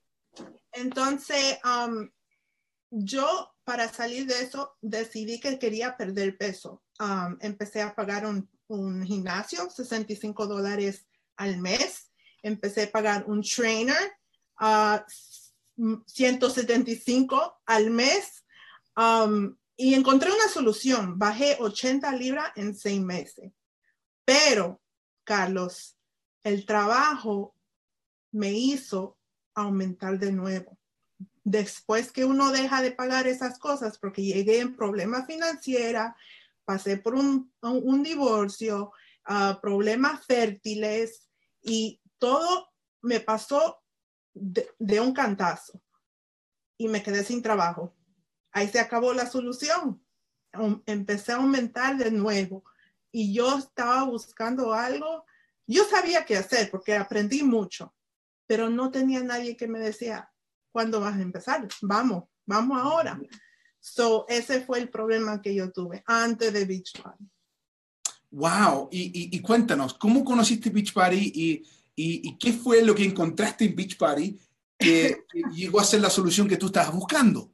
entonces 0.73 1.59
um, 1.65 2.09
yo 2.91 3.53
para 3.65 3.93
salir 3.93 4.27
de 4.27 4.43
eso 4.43 4.77
decidí 4.81 5.41
que 5.41 5.59
quería 5.59 5.97
perder 5.97 6.37
peso. 6.37 6.83
Um, 7.01 7.37
empecé 7.41 7.83
a 7.83 7.95
pagar 7.95 8.27
un, 8.27 8.49
un, 8.69 9.03
gimnasio, 9.05 9.69
65 9.71 10.47
dólares 10.47 11.07
al 11.43 11.59
mes. 11.59 12.11
Empecé 12.43 12.85
a 12.85 12.91
pagar 12.91 13.25
un 13.27 13.43
trainer, 13.43 14.13
uh, 14.61 14.99
175 16.07 17.63
al 17.67 17.91
mes. 17.91 18.45
Um, 18.97 19.57
y 19.77 19.95
encontré 19.95 20.31
una 20.31 20.49
solución. 20.49 21.19
Bajé 21.19 21.57
80 21.59 22.13
libras 22.13 22.53
en 22.57 22.75
seis 22.75 23.01
meses. 23.01 23.53
Pero, 24.25 24.81
Carlos, 25.25 25.97
el 26.45 26.65
trabajo 26.67 27.57
me 28.33 28.53
hizo 28.53 29.19
aumentar 29.55 30.19
de 30.19 30.33
nuevo. 30.33 30.79
después 31.45 32.13
que 32.13 32.25
uno 32.25 32.53
deja 32.53 32.83
de 32.83 32.93
pagar 32.93 33.27
esas 33.27 33.59
cosas, 33.59 33.99
porque 33.99 34.23
llegué 34.23 34.61
en 34.61 34.77
problemas 34.77 35.27
financieros, 35.27 36.13
pasé 36.65 36.99
por 36.99 37.17
un, 37.17 37.53
un 37.61 38.03
divorcio, 38.05 38.93
uh, 39.29 39.61
problemas 39.61 40.25
fértiles 40.25 41.29
y 41.63 42.01
todo 42.19 42.69
me 43.01 43.21
pasó 43.21 43.83
de, 44.35 45.01
un 45.01 45.13
cantazo 45.13 45.81
y 46.77 46.89
me 46.89 47.03
quedé 47.03 47.25
sin 47.25 47.43
trabajo. 47.43 47.97
Ahí 48.53 48.69
se 48.69 48.81
acabó 48.81 49.13
la 49.13 49.27
solución. 49.27 50.05
Empecé 50.87 51.33
a 51.33 51.37
aumentar 51.37 51.97
de 51.97 52.11
nuevo 52.11 52.65
y 53.11 53.33
yo 53.33 53.59
estaba 53.59 54.05
buscando 54.05 54.73
algo. 54.73 55.25
Yo 55.67 55.85
sabía 55.85 56.25
qué 56.25 56.37
hacer 56.37 56.71
porque 56.71 56.97
aprendí 56.97 57.43
mucho, 57.43 57.95
pero 58.47 58.69
no 58.69 58.91
tenía 58.91 59.23
nadie 59.23 59.57
que 59.57 59.69
me 59.69 59.79
decía, 59.79 60.31
¿cuándo 60.71 61.01
vas 61.01 61.17
a 61.17 61.23
empezar? 61.23 61.67
Vamos, 61.83 62.25
vamos 62.45 62.79
ahora. 62.81 63.21
So, 63.79 64.27
ese 64.29 64.65
fue 64.65 64.79
el 64.79 64.91
problema 64.91 65.41
que 65.41 65.55
yo 65.55 65.73
tuve 65.73 66.03
antes 66.07 66.53
de 66.53 66.65
Beach. 66.65 67.03
Wow, 68.33 68.89
y, 68.91 69.41
cuéntanos, 69.41 69.95
¿cómo 69.95 70.25
conociste 70.25 70.71
Beach 70.71 70.93
Party 70.93 71.33
y, 71.35 71.63
y, 71.95 72.39
qué 72.39 72.53
fue 72.53 72.83
lo 72.83 72.95
que 72.95 73.05
encontraste 73.05 73.67
en 73.67 73.77
Beach 73.77 73.99
Party 73.99 74.39
que, 74.79 75.25
que 75.31 75.43
llegó 75.53 75.79
a 75.79 75.85
ser 75.85 76.01
la 76.01 76.11
solución 76.11 76.49
que 76.49 76.57
tú 76.57 76.67
estabas 76.67 76.95
buscando? 76.95 77.53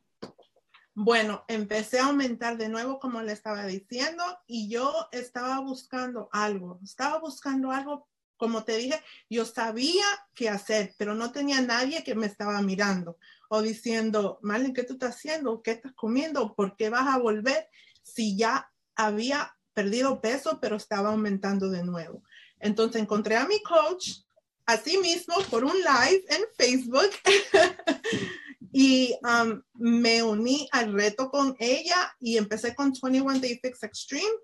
Bueno, 0.94 1.44
empecé 1.48 1.98
a 1.98 2.06
aumentar 2.06 2.56
de 2.56 2.68
nuevo, 2.68 3.00
como 3.00 3.22
le 3.22 3.32
estaba 3.32 3.66
diciendo, 3.66 4.22
y 4.46 4.68
yo 4.68 4.92
estaba 5.10 5.60
buscando 5.60 6.28
algo, 6.32 6.78
estaba 6.82 7.18
buscando 7.18 7.72
algo 7.72 8.08
como 8.38 8.64
te 8.64 8.76
dije, 8.76 9.02
yo 9.28 9.44
sabía 9.44 10.04
qué 10.34 10.48
hacer, 10.48 10.94
pero 10.96 11.14
no 11.14 11.32
tenía 11.32 11.60
nadie 11.60 12.04
que 12.04 12.14
me 12.14 12.26
estaba 12.26 12.62
mirando 12.62 13.18
o 13.50 13.60
diciendo, 13.60 14.38
Marlene, 14.42 14.72
¿qué 14.72 14.84
tú 14.84 14.94
estás 14.94 15.16
haciendo? 15.16 15.60
¿Qué 15.60 15.72
estás 15.72 15.92
comiendo? 15.94 16.54
¿Por 16.54 16.76
qué 16.76 16.88
vas 16.88 17.08
a 17.08 17.18
volver 17.18 17.68
si 18.02 18.36
ya 18.36 18.70
había 18.94 19.57
perdido 19.78 20.20
peso, 20.20 20.58
pero 20.60 20.76
estaba 20.76 21.10
aumentando 21.10 21.68
de 21.68 21.84
nuevo? 21.84 22.22
Entonces 22.58 23.00
encontré 23.00 23.36
a 23.36 23.46
mi 23.46 23.62
coach, 23.62 24.22
así 24.66 24.98
mismo, 24.98 25.36
por 25.50 25.64
un 25.64 25.76
live 25.76 26.24
en 26.28 26.42
Facebook. 26.56 27.10
y 28.72 29.14
um, 29.22 29.62
me 29.74 30.22
uní 30.22 30.68
al 30.72 30.92
reto 30.92 31.30
con 31.30 31.54
ella 31.60 32.16
y 32.18 32.36
empecé 32.36 32.74
con 32.74 32.92
21 32.92 33.38
Day 33.38 33.60
Fix 33.62 33.84
Extreme 33.84 34.38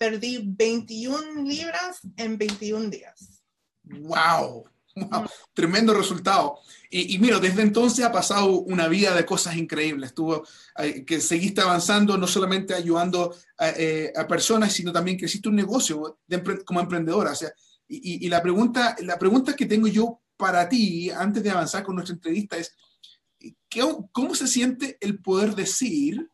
perdí 0.00 0.40
21 0.42 1.42
libras 1.42 2.00
en 2.16 2.38
21 2.38 2.88
días. 2.88 3.42
¡Wow! 3.84 4.64
tremendo 5.54 5.94
resultado. 5.94 6.58
Y, 6.92 7.18
mira, 7.18 7.38
desde 7.38 7.62
entonces 7.62 8.04
ha 8.04 8.10
pasado 8.10 8.50
una 8.62 8.88
vida 8.88 9.14
de 9.14 9.24
cosas 9.24 9.56
increíbles. 9.56 10.12
Tuvo 10.12 10.42
que 11.06 11.20
seguiste 11.20 11.60
avanzando, 11.60 12.18
no 12.18 12.26
solamente 12.26 12.74
ayudando 12.74 13.32
a, 13.58 13.70
eh, 13.70 14.12
personas, 14.28 14.72
sino 14.72 14.92
también 14.92 15.16
que 15.16 15.26
un 15.46 15.54
negocio 15.54 16.18
como 16.64 16.80
emprendedora. 16.80 17.30
O 17.30 17.34
sea, 17.34 17.52
y, 17.86 18.26
y, 18.26 18.28
la, 18.28 18.42
pregunta, 18.42 18.96
la 19.02 19.18
pregunta 19.18 19.54
que 19.54 19.66
tengo 19.66 19.86
yo 19.86 20.20
para 20.36 20.68
ti, 20.68 21.10
antes 21.10 21.42
de 21.42 21.50
avanzar 21.50 21.84
con 21.84 21.94
nuestra 21.94 22.14
entrevista, 22.14 22.56
es, 22.56 22.74
¿cómo 24.12 24.34
se 24.34 24.48
siente 24.48 24.98
el 25.00 25.20
poder 25.20 25.54
decir 25.54 26.28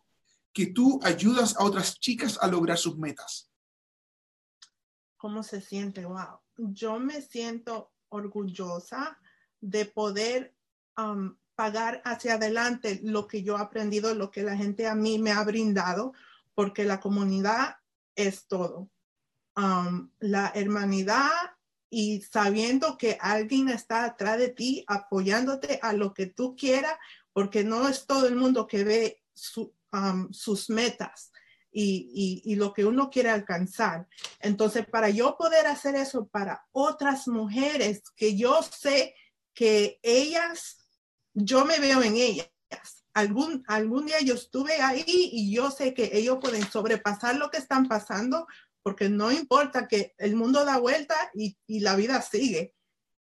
que 0.52 0.66
tú 0.66 1.00
ayudas 1.02 1.56
a 1.56 1.64
otras 1.64 1.98
chicas 2.00 2.38
a 2.40 2.46
lograr 2.46 2.78
sus 2.78 2.96
metas? 2.96 3.50
¿Cómo 5.16 5.42
se 5.42 5.60
siente? 5.60 6.06
Wow. 6.06 6.40
Yo 6.56 6.98
me 6.98 7.20
siento 7.20 7.92
orgullosa 8.16 9.18
de 9.60 9.84
poder 9.84 10.54
um, 10.96 11.36
pagar 11.54 12.02
hacia 12.04 12.34
adelante 12.34 13.00
lo 13.02 13.26
que 13.26 13.42
yo 13.42 13.56
he 13.56 13.60
aprendido, 13.60 14.14
lo 14.14 14.30
que 14.30 14.42
la 14.42 14.56
gente 14.56 14.86
a 14.86 14.94
mí 14.94 15.18
me 15.18 15.32
ha 15.32 15.42
brindado, 15.44 16.12
porque 16.54 16.84
la 16.84 17.00
comunidad 17.00 17.76
es 18.14 18.46
todo. 18.46 18.90
Um, 19.56 20.10
la 20.18 20.52
hermanidad 20.54 21.30
y 21.88 22.20
sabiendo 22.22 22.98
que 22.98 23.16
alguien 23.20 23.68
está 23.68 24.04
atrás 24.04 24.38
de 24.38 24.48
ti 24.48 24.84
apoyándote 24.86 25.78
a 25.82 25.92
lo 25.92 26.12
que 26.12 26.26
tú 26.26 26.56
quieras, 26.56 26.94
porque 27.32 27.64
no 27.64 27.88
es 27.88 28.06
todo 28.06 28.26
el 28.26 28.36
mundo 28.36 28.66
que 28.66 28.84
ve 28.84 29.22
um, 29.92 30.30
sus 30.32 30.68
metas 30.68 31.32
y, 31.78 32.54
lo 32.54 32.72
que 32.72 32.84
uno 32.84 33.10
quiere 33.10 33.30
alcanzar. 33.30 34.08
Entonces, 34.40 34.86
para 34.86 35.10
yo 35.10 35.36
poder 35.36 35.66
hacer 35.66 35.94
eso 35.94 36.26
para 36.26 36.66
otras 36.72 37.28
mujeres 37.28 38.02
que 38.16 38.36
yo 38.36 38.62
sé 38.62 39.14
que 39.54 39.98
ellas, 40.02 40.88
yo 41.34 41.64
me 41.64 41.78
veo 41.78 42.02
en 42.02 42.16
ellas. 42.16 42.48
Algún, 43.12 43.62
algún 43.66 44.06
día 44.06 44.20
yo 44.20 44.34
estuve 44.34 44.80
ahí 44.82 45.04
y 45.06 45.54
yo 45.54 45.70
sé 45.70 45.94
que 45.94 46.10
ellos 46.12 46.38
pueden 46.40 46.70
sobrepasar 46.70 47.36
lo 47.36 47.50
que 47.50 47.58
están 47.58 47.88
pasando 47.88 48.46
porque 48.82 49.08
no 49.08 49.32
importa 49.32 49.88
que 49.88 50.14
el 50.18 50.36
mundo 50.36 50.64
da 50.64 50.78
vuelta 50.78 51.14
y, 51.34 51.56
la 51.80 51.96
vida 51.96 52.22
sigue 52.22 52.74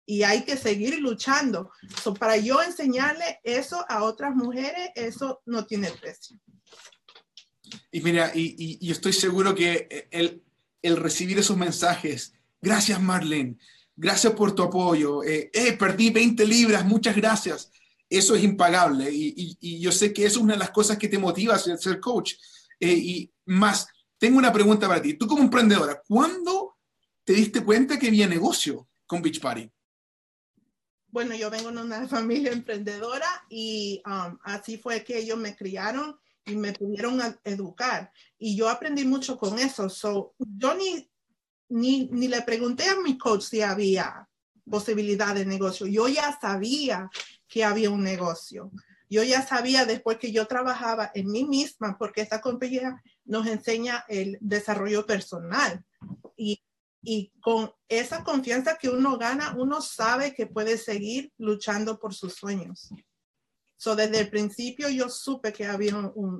y 0.04 0.24
hay 0.24 0.42
que 0.42 0.56
seguir 0.56 0.98
luchando. 0.98 1.70
para 2.18 2.36
yo 2.36 2.62
enseñarle 2.62 3.40
eso 3.44 3.84
a 3.88 4.02
otras 4.02 4.34
mujeres, 4.34 4.90
eso 4.94 5.40
no 5.46 5.64
tiene 5.64 5.90
precio. 5.90 6.36
Y 7.90 8.00
mira, 8.00 8.32
y, 8.34 8.90
estoy 8.90 9.12
seguro 9.12 9.54
que 9.54 10.08
el, 10.10 10.42
recibir 10.96 11.38
esos 11.38 11.56
mensajes, 11.56 12.34
gracias 12.60 13.00
Marlene, 13.00 13.56
gracias 13.96 14.32
por 14.34 14.54
tu 14.54 14.62
apoyo, 14.62 15.22
eh, 15.22 15.50
eh 15.52 15.72
perdí 15.74 16.10
20 16.10 16.46
libras, 16.46 16.84
muchas 16.84 17.14
gracias, 17.14 17.70
eso 18.18 18.34
es 18.34 18.42
impagable. 18.42 19.10
Y, 19.10 19.56
y, 19.60 19.80
yo 19.80 19.90
sé 19.90 20.12
que 20.12 20.26
eso 20.26 20.38
es 20.38 20.44
una 20.44 20.54
de 20.54 20.58
las 20.58 20.70
cosas 20.70 20.98
que 20.98 21.08
te 21.08 21.18
motiva 21.18 21.54
a 21.54 21.58
ser, 21.58 22.00
coach. 22.00 22.34
Eh, 22.78 22.92
y 22.92 23.32
más, 23.46 23.86
tengo 24.18 24.38
una 24.38 24.52
pregunta 24.52 24.86
para 24.86 25.00
ti. 25.00 25.14
Tú 25.14 25.26
como 25.26 25.42
emprendedora, 25.42 26.02
¿cuándo 26.06 26.76
te 27.24 27.32
diste 27.32 27.64
cuenta 27.64 27.98
que 27.98 28.08
había 28.08 28.26
negocio 28.26 28.88
con 29.06 29.22
Beach 29.22 29.40
Party? 29.40 29.70
Bueno, 31.08 31.34
yo 31.34 31.50
vengo 31.50 31.70
de 31.70 31.80
una 31.80 32.06
familia 32.08 32.52
emprendedora 32.52 33.28
y 33.48 34.02
um, 34.06 34.38
así 34.42 34.76
fue 34.76 35.04
que 35.04 35.18
ellos 35.18 35.38
me 35.38 35.56
criaron 35.56 36.18
y 36.46 36.56
me 36.56 36.72
pudieron 36.72 37.20
educar. 37.44 38.12
Y 38.38 38.56
yo 38.56 38.68
aprendí 38.68 39.04
mucho 39.04 39.38
con 39.38 39.58
eso. 39.58 39.88
So, 39.88 40.34
yo 40.38 40.74
ni, 40.74 41.08
ni, 41.68 42.08
ni 42.10 42.28
le 42.28 42.42
pregunté 42.42 42.88
a 42.88 43.00
mi 43.00 43.16
coach 43.16 43.42
si 43.42 43.62
había 43.62 44.28
posibilidad 44.68 45.34
de 45.34 45.44
negocio. 45.44 45.86
Yo 45.86 46.08
ya 46.08 46.38
sabía 46.40 47.10
que 47.48 47.64
había 47.64 47.90
un 47.90 48.02
negocio. 48.02 48.70
Yo 49.08 49.22
ya 49.22 49.46
sabía 49.46 49.84
después 49.84 50.18
que 50.18 50.32
yo 50.32 50.46
trabajaba 50.46 51.10
en 51.14 51.30
mí 51.30 51.44
misma, 51.44 51.98
porque 51.98 52.22
esta 52.22 52.40
compañía 52.40 53.02
nos 53.24 53.46
enseña 53.46 54.04
el 54.08 54.38
desarrollo 54.40 55.04
personal. 55.04 55.84
Y, 56.36 56.62
y 57.02 57.30
con 57.40 57.72
esa 57.88 58.24
confianza 58.24 58.78
que 58.78 58.88
uno 58.88 59.18
gana, 59.18 59.54
uno 59.58 59.82
sabe 59.82 60.34
que 60.34 60.46
puede 60.46 60.78
seguir 60.78 61.30
luchando 61.36 61.98
por 61.98 62.14
sus 62.14 62.34
sueños. 62.34 62.88
So, 63.82 63.96
desde 63.96 64.20
el 64.20 64.30
principio 64.30 64.88
yo 64.90 65.08
supe 65.08 65.52
que 65.52 65.66
había 65.66 65.96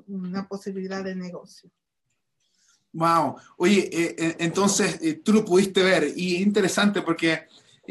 una 0.07 0.47
posibilidad 0.47 1.03
de 1.03 1.17
negocio. 1.17 1.69
Wow. 2.93 3.35
Oye, 3.57 3.91
eh, 3.93 4.15
eh, 4.17 4.37
entonces 4.39 5.01
eh, 5.03 5.15
tú 5.15 5.33
lo 5.33 5.45
pudiste 5.45 5.83
ver 5.83 6.13
y 6.15 6.37
es 6.37 6.43
interesante 6.43 7.03
porque 7.03 7.49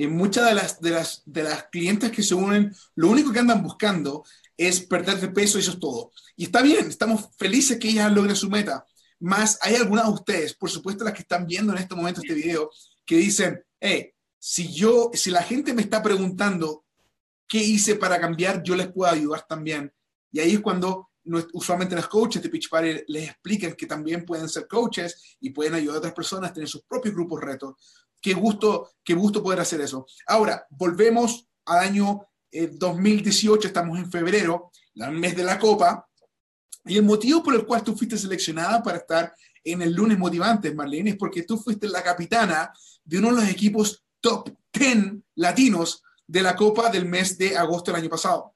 muchas 0.07 0.45
de 0.45 0.53
las, 0.53 0.79
de, 0.79 0.91
las, 0.91 1.23
de 1.25 1.43
las 1.43 1.63
clientes 1.65 2.11
que 2.11 2.23
se 2.23 2.33
unen, 2.33 2.73
lo 2.95 3.09
único 3.09 3.33
que 3.33 3.39
andan 3.39 3.61
buscando 3.61 4.23
es 4.55 4.79
perder 4.79 5.19
de 5.19 5.27
peso 5.27 5.59
eso 5.59 5.71
es 5.71 5.79
todo. 5.81 6.13
Y 6.37 6.45
está 6.45 6.61
bien, 6.61 6.87
estamos 6.87 7.27
felices 7.37 7.77
que 7.77 7.89
ellas 7.89 8.09
logren 8.09 8.37
su 8.37 8.49
meta. 8.49 8.85
Más 9.19 9.59
hay 9.61 9.75
algunas 9.75 10.05
de 10.05 10.13
ustedes, 10.13 10.53
por 10.53 10.69
supuesto 10.69 11.03
las 11.03 11.13
que 11.13 11.23
están 11.23 11.45
viendo 11.45 11.73
en 11.73 11.79
este 11.79 11.93
momento 11.93 12.21
este 12.21 12.35
video, 12.35 12.71
que 13.05 13.17
dicen, 13.17 13.61
hey, 13.81 14.13
si 14.39 14.73
yo, 14.73 15.11
si 15.13 15.29
la 15.29 15.43
gente 15.43 15.73
me 15.73 15.81
está 15.81 16.01
preguntando 16.01 16.85
qué 17.51 17.57
hice 17.57 17.97
para 17.97 18.17
cambiar, 18.17 18.63
yo 18.63 18.77
les 18.77 18.87
puedo 18.87 19.11
ayudar 19.11 19.45
también. 19.45 19.93
Y 20.31 20.39
ahí 20.39 20.53
es 20.53 20.61
cuando 20.61 21.09
usualmente 21.51 21.97
los 21.97 22.07
coaches 22.07 22.41
de 22.41 22.47
Pitch 22.47 22.69
Party 22.69 23.03
les 23.09 23.29
explican 23.31 23.73
que 23.73 23.85
también 23.85 24.23
pueden 24.23 24.47
ser 24.47 24.69
coaches 24.69 25.35
y 25.41 25.49
pueden 25.49 25.73
ayudar 25.73 25.97
a 25.97 25.99
otras 25.99 26.13
personas 26.13 26.49
a 26.49 26.53
tener 26.53 26.69
sus 26.69 26.83
propios 26.83 27.13
grupos 27.13 27.41
retos. 27.41 27.75
Qué 28.21 28.33
gusto, 28.33 28.91
qué 29.03 29.15
gusto 29.15 29.43
poder 29.43 29.59
hacer 29.59 29.81
eso. 29.81 30.05
Ahora, 30.27 30.65
volvemos 30.69 31.45
al 31.65 31.79
año 31.79 32.25
2018, 32.53 33.61
eh, 33.61 33.67
estamos 33.67 33.99
en 33.99 34.09
febrero, 34.09 34.71
el 34.95 35.11
mes 35.11 35.35
de 35.35 35.43
la 35.43 35.59
Copa, 35.59 36.07
y 36.85 36.95
el 36.95 37.03
motivo 37.03 37.43
por 37.43 37.53
el 37.53 37.65
cual 37.65 37.83
tú 37.83 37.97
fuiste 37.97 38.17
seleccionada 38.17 38.81
para 38.81 38.99
estar 38.99 39.35
en 39.61 39.81
el 39.81 39.91
lunes 39.91 40.17
motivantes, 40.17 40.73
Marlene, 40.73 41.09
es 41.09 41.17
porque 41.17 41.43
tú 41.43 41.57
fuiste 41.57 41.89
la 41.89 42.01
capitana 42.01 42.71
de 43.03 43.17
uno 43.17 43.35
de 43.35 43.41
los 43.41 43.49
equipos 43.49 44.05
top 44.21 44.49
10 44.71 45.15
latinos 45.35 46.01
de 46.31 46.41
la 46.41 46.55
Copa 46.55 46.89
del 46.89 47.05
mes 47.05 47.37
de 47.37 47.57
agosto 47.57 47.91
del 47.91 47.99
año 47.99 48.09
pasado. 48.09 48.55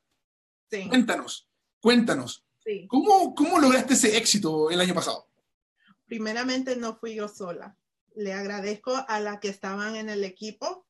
Sí. 0.71 0.87
Cuéntanos, 0.87 1.49
cuéntanos. 1.81 2.45
¿Cómo, 2.87 3.35
¿Cómo 3.35 3.59
lograste 3.59 3.95
ese 3.95 4.17
éxito 4.17 4.71
el 4.71 4.79
año 4.79 4.95
pasado? 4.95 5.27
Primeramente 6.05 6.77
no 6.77 6.95
fui 6.95 7.15
yo 7.15 7.27
sola. 7.27 7.77
Le 8.15 8.31
agradezco 8.31 8.95
a 9.07 9.19
las 9.19 9.41
que 9.41 9.49
estaban 9.49 9.97
en 9.97 10.09
el 10.09 10.23
equipo. 10.23 10.87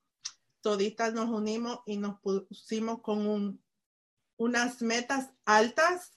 Toditas 0.61 1.13
nos 1.13 1.29
unimos 1.29 1.79
y 1.87 1.97
nos 1.97 2.19
pusimos 2.21 3.01
con 3.01 3.25
un 3.25 3.65
unas 4.37 4.81
metas 4.81 5.29
altas 5.45 6.11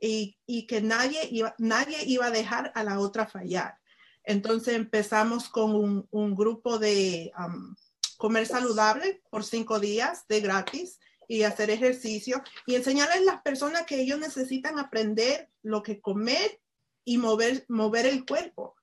y, 0.00 0.38
y, 0.46 0.66
que 0.66 0.80
nadie 0.80 1.28
iba, 1.30 1.54
nadie 1.58 1.98
iba 2.06 2.26
a 2.26 2.30
dejar 2.30 2.72
a 2.74 2.84
la 2.84 3.00
otra 3.00 3.26
fallar. 3.26 3.78
Entonces 4.22 4.74
empezamos 4.74 5.48
con 5.48 5.74
un, 5.74 6.08
un 6.10 6.34
grupo 6.36 6.78
de 6.78 7.32
um, 7.36 7.74
comer 8.16 8.46
saludable 8.46 9.22
por 9.30 9.44
cinco 9.44 9.80
días 9.80 10.24
de 10.28 10.40
gratis 10.40 10.98
y 11.28 11.42
hacer 11.42 11.70
ejercicio 11.70 12.42
y 12.66 12.74
enseñarles 12.74 13.18
a 13.18 13.32
las 13.32 13.42
personas 13.42 13.84
que 13.84 14.00
ellos 14.00 14.18
necesitan 14.18 14.78
aprender 14.78 15.50
lo 15.62 15.82
que 15.82 16.00
comer 16.00 16.60
y 17.04 17.18
mover, 17.18 17.64
mover 17.68 18.06
el 18.06 18.24
cuerpo. 18.24 18.76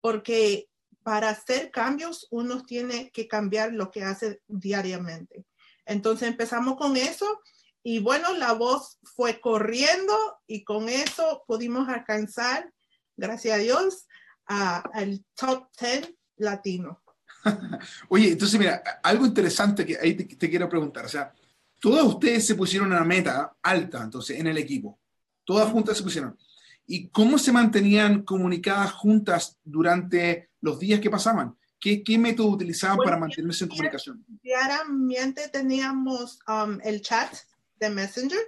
Porque 0.00 0.68
para 1.02 1.30
hacer 1.30 1.70
cambios 1.70 2.26
uno 2.30 2.64
tiene 2.64 3.10
que 3.10 3.28
cambiar 3.28 3.72
lo 3.72 3.90
que 3.90 4.02
hace 4.02 4.40
diariamente. 4.46 5.46
Entonces 5.84 6.28
empezamos 6.28 6.76
con 6.76 6.96
eso 6.96 7.40
y 7.82 8.00
bueno, 8.00 8.34
la 8.34 8.52
voz 8.52 8.98
fue 9.04 9.40
corriendo 9.40 10.40
y 10.48 10.64
con 10.64 10.88
eso 10.88 11.44
pudimos 11.46 11.88
alcanzar, 11.88 12.72
gracias 13.16 13.54
a 13.54 13.62
Dios, 13.62 14.06
al 14.46 15.24
top 15.34 15.68
10 15.80 16.12
latino. 16.38 17.02
Oye, 18.08 18.32
entonces 18.32 18.58
mira, 18.58 18.82
algo 19.02 19.26
interesante 19.26 19.84
que 19.84 19.98
ahí 19.98 20.14
te, 20.14 20.50
quiero 20.50 20.68
preguntar, 20.68 21.04
o 21.04 21.08
sea, 21.08 21.32
todas 21.80 22.04
ustedes 22.04 22.46
se 22.46 22.54
pusieron 22.54 22.88
una 22.88 23.04
meta 23.04 23.56
alta, 23.62 24.02
entonces, 24.02 24.38
en 24.38 24.46
el 24.46 24.58
equipo, 24.58 24.98
todas 25.44 25.70
juntas 25.70 25.96
se 25.96 26.02
pusieron. 26.02 26.36
¿Y 26.86 27.08
cómo 27.08 27.38
se 27.38 27.52
mantenían 27.52 28.22
comunicadas 28.22 28.92
juntas 28.92 29.58
durante 29.64 30.50
los 30.60 30.78
días 30.78 31.00
que 31.00 31.10
pasaban? 31.10 31.56
¿Qué, 31.80 32.02
qué 32.02 32.16
método 32.16 32.48
utilizaban 32.48 32.98
para 32.98 33.18
mantenerse 33.18 33.64
en 33.64 33.70
comunicación? 33.70 34.24
Diariamente 34.42 35.48
teníamos 35.48 36.38
um, 36.48 36.78
el 36.84 37.02
chat 37.02 37.34
de 37.78 37.90
Messenger. 37.90 38.38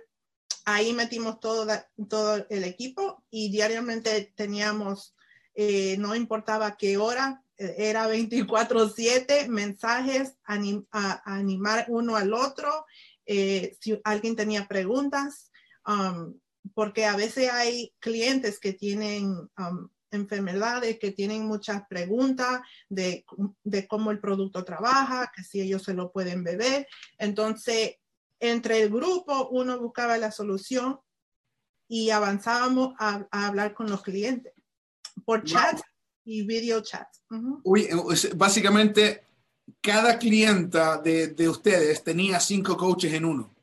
Ahí 0.64 0.92
metimos 0.92 1.40
todo, 1.40 1.66
todo 2.08 2.46
el 2.48 2.64
equipo 2.64 3.24
y 3.30 3.50
diariamente 3.50 4.32
teníamos, 4.36 5.14
eh, 5.54 5.96
no 5.98 6.14
importaba 6.14 6.76
qué 6.76 6.96
hora, 6.96 7.42
era 7.58 8.08
24/7 8.08 9.48
mensajes, 9.48 10.34
a, 10.44 11.22
animar 11.24 11.86
uno 11.88 12.16
al 12.16 12.32
otro. 12.32 12.86
Eh, 13.26 13.76
si 13.80 14.00
alguien 14.04 14.36
tenía 14.36 14.66
preguntas, 14.66 15.50
um, 15.86 16.38
porque 16.74 17.04
a 17.04 17.16
veces 17.16 17.50
hay 17.50 17.92
clientes 17.98 18.58
que 18.58 18.72
tienen 18.72 19.32
um, 19.58 19.88
enfermedades, 20.10 20.98
que 20.98 21.10
tienen 21.10 21.46
muchas 21.46 21.82
preguntas 21.88 22.60
de, 22.88 23.24
de, 23.64 23.86
cómo 23.86 24.10
el 24.10 24.20
producto 24.20 24.64
trabaja, 24.64 25.30
que 25.34 25.42
si 25.42 25.60
ellos 25.60 25.82
se 25.82 25.94
lo 25.94 26.12
pueden 26.12 26.44
beber. 26.44 26.86
Entonces, 27.18 27.96
entre 28.40 28.82
el 28.82 28.90
grupo, 28.90 29.48
uno 29.50 29.78
buscaba 29.78 30.16
la 30.16 30.30
solución 30.30 31.00
y 31.88 32.10
avanzábamos 32.10 32.94
a, 32.98 33.26
hablar 33.30 33.74
con 33.74 33.90
los 33.90 34.02
clientes 34.02 34.52
por 35.24 35.42
chat 35.42 35.80
y 36.28 36.42
video 36.42 36.82
chat. 36.82 37.08
básicamente, 38.36 39.22
cada 39.80 40.18
clienta 40.18 40.98
de, 40.98 41.28
de 41.28 41.48
ustedes 41.48 42.04
tenía 42.04 42.38
cinco 42.38 42.76
coaches 42.76 43.14
en 43.14 43.24
uno. 43.24 43.54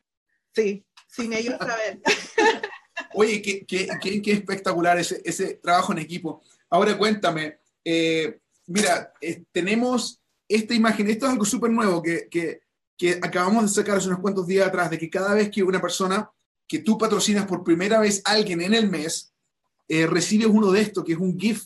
Sí, 0.52 0.84
sin 1.08 1.32
ellos 1.34 1.58
saber. 1.60 2.02
Oye, 3.14 3.40
qué, 3.42 3.66
qué, 3.68 3.88
qué, 4.22 4.32
espectacular 4.32 4.98
ese, 4.98 5.22
ese, 5.24 5.56
trabajo 5.56 5.92
en 5.92 6.00
equipo. 6.00 6.42
Ahora 6.72 6.98
cuéntame, 6.98 7.60
eh, 7.84 8.40
mira, 8.66 9.14
eh, 9.22 9.44
tenemos 9.52 10.20
esta 10.48 10.74
imagen, 10.74 11.08
esto 11.10 11.28
es 11.28 11.34
algo 11.34 11.46
súper 11.46 11.70
nuevo 11.70 12.02
que, 12.02 12.28
que, 12.30 12.62
que, 12.98 13.20
acabamos 13.22 13.64
de 13.64 13.70
sacar 13.70 13.98
hace 13.98 14.08
unos 14.08 14.22
cuantos 14.22 14.48
días 14.48 14.68
atrás, 14.68 14.90
de 14.90 14.98
que 14.98 15.10
cada 15.10 15.36
vez 15.36 15.52
que 15.52 15.62
una 15.62 15.82
persona 15.82 16.32
que 16.68 16.80
tú 16.80 16.98
patrocinas 16.98 17.46
por 17.46 17.64
primera 17.64 18.00
vez 18.00 18.24
a 18.26 18.32
alguien 18.32 18.62
en 18.62 18.74
el 18.74 18.90
mes, 18.90 19.34
eh, 19.88 20.08
recibes 20.08 20.48
uno 20.48 20.72
de 20.72 20.82
estos, 20.82 21.04
que 21.06 21.14
es 21.14 21.20
un 21.20 21.40
GIF 21.40 21.66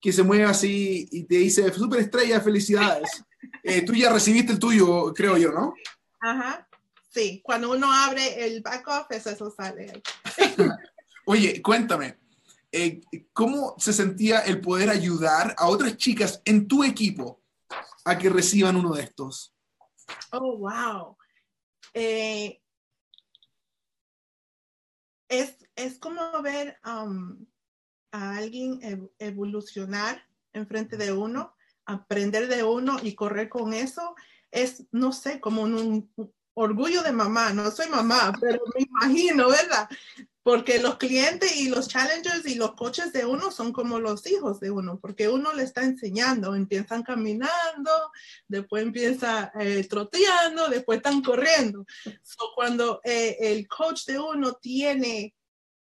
que 0.00 0.12
se 0.12 0.22
mueve 0.22 0.44
así 0.44 1.08
y 1.10 1.24
te 1.24 1.36
dice, 1.36 1.72
súper 1.72 2.00
estrella, 2.00 2.40
felicidades. 2.40 3.24
tú 3.86 3.94
ya 3.94 4.12
recibiste 4.12 4.52
el 4.52 4.58
tuyo, 4.58 5.12
creo 5.14 5.36
yo, 5.36 5.52
¿no? 5.52 5.74
Ajá. 6.20 6.66
Sí, 7.10 7.40
cuando 7.42 7.72
uno 7.72 7.92
abre 7.92 8.46
el 8.46 8.62
back 8.62 8.86
office, 8.86 9.32
eso 9.32 9.50
sale. 9.50 10.00
Oye, 11.26 11.60
cuéntame, 11.60 12.18
eh, 12.72 13.00
¿cómo 13.32 13.74
se 13.78 13.92
sentía 13.92 14.40
el 14.40 14.60
poder 14.60 14.90
ayudar 14.90 15.54
a 15.58 15.66
otras 15.68 15.96
chicas 15.96 16.40
en 16.44 16.68
tu 16.68 16.84
equipo 16.84 17.42
a 18.04 18.16
que 18.16 18.30
reciban 18.30 18.76
uno 18.76 18.94
de 18.94 19.02
estos? 19.02 19.52
Oh, 20.30 20.56
wow. 20.58 21.16
Eh, 21.94 22.60
es, 25.28 25.56
es, 25.74 25.98
como 25.98 26.42
ver 26.42 26.78
um, 26.84 27.44
a 28.12 28.36
alguien 28.36 29.10
evolucionar 29.18 30.24
enfrente 30.52 30.96
de 30.96 31.12
uno, 31.12 31.54
aprender 31.84 32.48
de 32.48 32.64
uno 32.64 32.98
y 33.02 33.14
correr 33.14 33.48
con 33.48 33.72
eso. 33.72 34.14
Es, 34.50 34.84
no 34.90 35.12
sé, 35.12 35.40
como 35.40 35.62
un, 35.62 36.10
orgullo 36.54 37.02
de 37.02 37.12
mamá, 37.12 37.52
no 37.52 37.70
soy 37.70 37.88
mamá, 37.88 38.32
pero 38.40 38.60
me 38.74 38.82
imagino, 38.82 39.48
¿verdad? 39.48 39.88
Porque 40.42 40.80
los 40.80 40.96
clientes 40.96 41.56
y 41.56 41.68
los 41.68 41.88
challengers 41.88 42.46
y 42.46 42.54
los 42.54 42.72
coches 42.74 43.12
de 43.12 43.24
uno 43.26 43.50
son 43.50 43.72
como 43.72 44.00
los 44.00 44.26
hijos 44.26 44.58
de 44.60 44.70
uno, 44.70 44.98
porque 44.98 45.28
uno 45.28 45.52
le 45.52 45.62
está 45.62 45.82
enseñando, 45.82 46.54
empiezan 46.54 47.02
caminando, 47.02 47.90
después 48.48 48.82
empieza 48.82 49.52
eh, 49.60 49.86
troteando, 49.88 50.68
después 50.68 50.98
están 50.98 51.22
corriendo. 51.22 51.86
cuando 52.54 53.00
eh, 53.04 53.36
el 53.40 53.68
coach 53.68 54.06
de 54.06 54.18
uno 54.18 54.54
tiene 54.54 55.34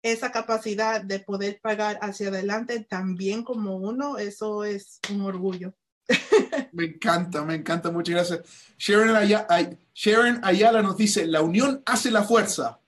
esa 0.01 0.31
capacidad 0.31 1.01
de 1.01 1.19
poder 1.19 1.59
pagar 1.61 1.99
hacia 2.01 2.29
adelante 2.29 2.85
también 2.87 3.43
como 3.43 3.77
uno, 3.77 4.17
eso 4.17 4.63
es 4.63 4.99
un 5.11 5.21
orgullo. 5.21 5.73
Me 6.71 6.85
encanta, 6.85 7.43
me 7.43 7.55
encanta, 7.55 7.91
muchas 7.91 8.15
gracias. 8.15 8.41
Sharon 8.77 9.15
Ayala, 9.15 9.77
Sharon 9.93 10.39
Ayala 10.43 10.81
nos 10.81 10.95
dice, 10.95 11.25
la 11.25 11.41
unión 11.41 11.81
hace 11.85 12.11
la 12.11 12.23
fuerza. 12.23 12.79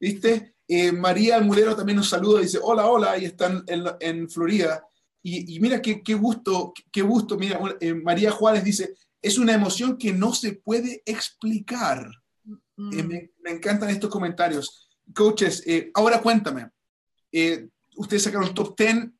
¿Viste? 0.00 0.54
Eh, 0.66 0.90
María 0.90 1.36
Almulero 1.36 1.76
también 1.76 1.96
nos 1.96 2.08
saluda, 2.08 2.40
dice, 2.40 2.58
hola, 2.62 2.86
hola, 2.86 3.18
y 3.18 3.26
están 3.26 3.62
en, 3.66 3.84
en 4.00 4.30
Florida. 4.30 4.86
Y, 5.22 5.54
y, 5.54 5.60
mira 5.60 5.82
qué, 5.82 6.02
qué, 6.02 6.14
gusto, 6.14 6.72
qué 6.90 7.02
gusto, 7.02 7.36
mira, 7.36 7.60
eh, 7.80 7.94
María 7.94 8.30
Juárez 8.30 8.64
dice, 8.64 8.94
es 9.20 9.38
una 9.38 9.52
emoción 9.52 9.96
que 9.96 10.12
no 10.12 10.32
se 10.34 10.54
puede 10.54 11.02
explicar. 11.04 12.10
Mm. 12.76 12.98
Eh, 12.98 13.02
me, 13.02 13.30
me, 13.42 13.50
encantan 13.50 13.90
estos 13.90 14.10
comentarios. 14.10 14.88
Coaches, 15.14 15.64
ahora 15.94 16.20
cuéntame, 16.20 16.70
ustedes 17.96 18.22
sacaron 18.22 18.54
top 18.54 18.76
10 18.76 19.10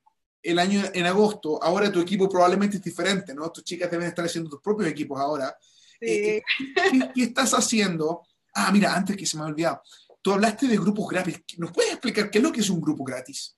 el 0.43 0.59
año 0.59 0.83
en 0.93 1.07
agosto, 1.07 1.63
ahora 1.63 1.93
tu 1.93 2.01
equipo 2.01 2.29
probablemente 2.29 2.77
es 2.77 2.83
diferente, 2.83 3.35
¿no? 3.35 3.51
Tus 3.51 3.65
chicas 3.65 3.91
deben 3.91 4.09
estar 4.09 4.25
haciendo 4.25 4.51
tus 4.51 4.61
propios 4.61 4.91
equipos 4.91 5.21
ahora. 5.21 5.57
Sí. 6.01 6.07
Eh, 6.09 6.43
¿qué, 7.15 7.23
estás 7.23 7.53
haciendo? 7.55 8.23
Ah, 8.55 8.71
mira, 8.73 8.95
antes 8.95 9.17
que 9.17 9.25
se 9.25 9.37
me 9.37 9.45
ha 9.45 9.47
olvidado, 9.47 9.83
tú 10.21 10.33
hablaste 10.33 10.67
de 10.67 10.77
grupos 10.77 11.09
gratis. 11.09 11.43
¿Nos 11.59 11.71
puedes 11.71 11.93
explicar 11.93 12.31
qué 12.31 12.39
es 12.39 12.45
lo 12.45 12.51
que 12.51 12.61
es 12.61 12.71
un 12.71 12.81
grupo 12.81 13.05
gratis? 13.05 13.57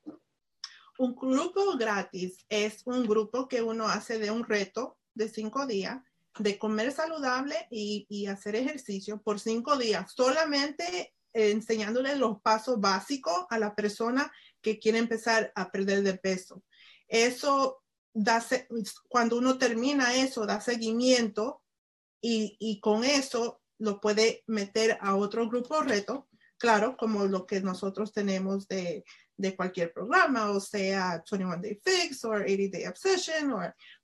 Un 0.99 1.15
grupo 1.17 1.77
gratis 1.79 2.45
es 2.49 2.83
un 2.85 3.07
grupo 3.07 3.49
que 3.49 3.63
uno 3.63 3.89
hace 3.89 4.19
de 4.19 4.31
un 4.31 4.45
reto 4.45 4.99
de 5.15 5.29
cinco 5.29 5.67
días 5.67 6.03
de 6.39 6.59
comer 6.59 6.93
saludable 6.93 7.55
y, 7.71 8.07
y 8.09 8.27
hacer 8.27 8.57
ejercicio 8.57 9.23
por 9.23 9.41
cinco 9.41 9.79
días, 9.79 10.13
solamente 10.15 11.15
enseñándole 11.35 12.17
los 12.17 12.41
pasos 12.41 12.81
básicos 12.81 13.47
a 13.51 13.59
la 13.59 13.75
persona 13.75 14.33
que 14.63 14.79
quiere 14.79 14.99
empezar 14.99 15.53
a 15.55 15.71
perder 15.71 16.03
de 16.03 16.15
peso. 16.15 16.63
Eso 17.09 17.83
da, 18.15 18.43
cuando 19.09 19.37
uno 19.37 19.59
termina 19.59 20.17
eso, 20.17 20.47
da 20.47 20.61
seguimiento 20.61 21.63
y, 22.21 22.57
y 22.59 22.81
con 22.81 23.05
eso 23.05 23.61
lo 23.79 24.01
puede 24.01 24.45
meter 24.47 24.97
a 25.01 25.17
otro 25.17 25.49
grupo 25.49 25.83
reto, 25.83 26.29
claro, 26.57 26.97
como 26.97 27.27
lo 27.27 27.45
que 27.47 27.61
nosotros 27.61 28.13
tenemos 28.13 28.67
de, 28.69 29.05
de 29.37 29.57
cualquier 29.57 29.93
programa, 29.93 30.51
o 30.51 30.61
sea, 30.61 31.23
21 31.31 31.61
Day 31.61 31.81
Fix 31.83 32.25
o 32.25 32.31
80 32.31 32.79
Day 32.79 32.87
Obsession, 32.87 33.53
o 33.53 33.61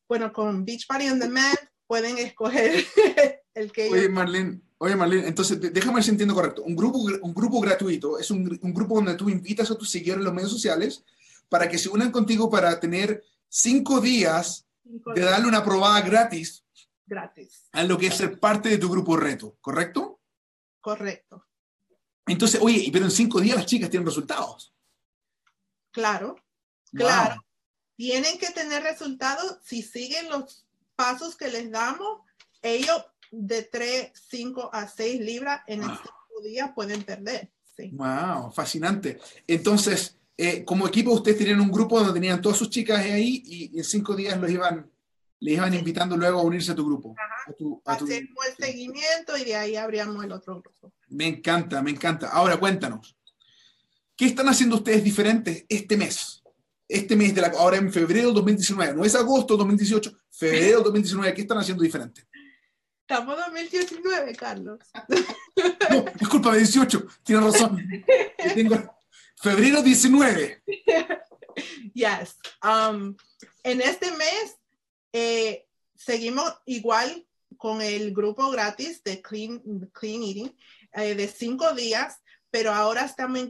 bueno, 0.09 0.33
con 0.33 0.65
Beach 0.65 0.87
Party 0.87 1.09
on 1.09 1.19
Demand 1.19 1.57
pueden 1.87 2.19
escoger 2.19 2.85
el 3.55 3.73
que 3.73 3.89
Oye, 3.89 4.09
Marlene, 4.09 4.61
oye, 4.83 4.97
Marlene, 4.97 5.29
entonces 5.29 5.61
déjame 5.61 5.97
ver 5.97 6.05
si 6.05 6.11
entiendo 6.11 6.35
correcto. 6.35 6.63
Un 6.63 6.75
grupo, 6.75 6.99
un 6.99 7.35
grupo 7.35 7.61
gratuito 7.61 8.19
es 8.19 8.31
un, 8.31 8.59
un 8.63 8.75
grupo 8.75 8.95
donde 8.95 9.15
tú 9.15 9.29
invitas 9.29 9.71
a 9.71 9.77
tus 9.77 9.91
seguidores 9.91 10.21
en 10.21 10.25
los 10.25 10.35
medios 10.35 10.51
sociales 10.51 11.05
para 11.51 11.69
que 11.69 11.77
se 11.77 11.91
unan 11.91 12.11
contigo 12.11 12.49
para 12.49 12.81
tener 12.81 13.23
cinco 13.49 14.01
días 14.01 14.67
de 14.83 15.21
darle 15.21 15.49
una 15.49 15.63
probada 15.63 16.01
gratis. 16.01 16.65
Gratis. 17.05 17.69
A 17.73 17.83
lo 17.85 17.99
que 17.99 18.07
es 18.07 18.17
ser 18.17 18.41
parte 18.41 18.71
de 18.71 18.79
tu 18.79 18.89
grupo 18.89 19.17
reto, 19.17 19.59
¿correcto? 19.61 20.21
Correcto. 20.81 21.45
Entonces, 22.27 22.61
oye, 22.63 22.89
pero 22.91 23.05
en 23.05 23.11
cinco 23.11 23.41
días 23.41 23.57
las 23.57 23.67
chicas 23.67 23.91
tienen 23.91 24.07
resultados. 24.07 24.73
Claro, 25.91 26.37
claro. 26.93 27.45
Tienen 27.97 28.39
que 28.39 28.51
tener 28.51 28.83
resultados 28.83 29.59
si 29.63 29.83
siguen 29.83 30.31
los 30.31 30.65
pasos 30.97 31.37
que 31.37 31.49
les 31.49 31.71
damos. 31.71 32.23
Ellos 32.63 33.05
de 33.31 33.63
3, 33.63 34.13
5 34.15 34.71
a 34.73 34.89
6 34.89 35.21
libras 35.21 35.63
en 35.67 35.83
el 35.83 35.91
ah. 35.91 36.01
cinco 36.03 36.43
días 36.43 36.71
pueden 36.75 37.03
perder. 37.03 37.51
Sí. 37.77 37.91
Wow, 37.93 38.51
fascinante. 38.53 39.19
Entonces, 39.47 40.19
eh, 40.37 40.65
como 40.65 40.89
equipo, 40.89 41.13
ustedes 41.13 41.37
tenían 41.37 41.61
un 41.61 41.71
grupo 41.71 41.99
donde 41.99 42.15
tenían 42.15 42.41
todas 42.41 42.57
sus 42.57 42.71
chicas 42.71 42.99
ahí 42.99 43.43
y, 43.45 43.79
en 43.79 43.85
cinco 43.85 44.17
días 44.17 44.39
los 44.41 44.51
iban, 44.51 44.91
les 45.39 45.55
iban 45.55 45.75
invitando 45.75 46.17
luego 46.17 46.41
a 46.41 46.43
unirse 46.43 46.73
a 46.73 46.75
tu 46.75 46.87
grupo. 46.87 47.15
A 47.47 47.53
tu, 47.53 47.83
Hacemos 47.85 48.47
el 48.49 48.65
seguimiento 48.65 49.37
y 49.37 49.45
de 49.45 49.57
ahí 49.57 49.77
abríamos 49.77 50.25
el 50.25 50.33
otro 50.33 50.61
grupo. 50.61 50.93
Me 51.09 51.27
encanta, 51.27 51.83
me 51.83 51.91
encanta. 51.91 52.29
Ahora 52.29 52.57
cuéntanos, 52.57 53.15
¿qué 54.17 54.27
están 54.27 54.49
haciendo 54.49 54.77
ustedes 54.77 55.05
diferentes 55.05 55.67
este 55.69 55.97
mes? 55.97 56.43
Este 56.89 57.17
mes 57.17 57.35
de 57.35 57.43
la, 57.43 57.49
ahora 57.49 57.77
en 57.77 57.93
febrero 57.93 58.29
del 58.29 58.35
2019, 58.37 58.95
no 58.95 59.05
es 59.05 59.15
agosto 59.15 59.59
2018, 59.59 60.11
febrero 60.31 60.81
2019, 60.81 61.35
¿qué 61.35 61.43
están 61.43 61.59
haciendo 61.59 61.85
diferente? 61.85 62.23
Estamos 63.11 63.39
en 63.39 63.45
2019, 63.45 64.37
Carlos. 64.37 64.79
No, 65.91 66.05
disculpa, 66.19 66.55
18, 66.55 67.07
tienes 67.25 67.45
razón. 67.45 67.85
Tengo 68.55 69.03
febrero 69.37 69.83
19. 69.83 70.63
Yes. 71.93 72.39
Um, 72.63 73.17
en 73.65 73.81
este 73.83 74.13
mes 74.13 74.57
eh, 75.13 75.67
seguimos 75.97 76.55
igual 76.65 77.27
con 77.59 77.83
el 77.83 78.15
grupo 78.15 78.49
gratis 78.51 79.03
de 79.03 79.21
Clean, 79.21 79.61
clean 79.93 80.23
Eating 80.23 80.57
eh, 80.95 81.15
de 81.17 81.27
cinco 81.29 81.75
días, 81.75 82.21
pero 82.51 82.73
ahora 82.73 83.05
estamos 83.05 83.41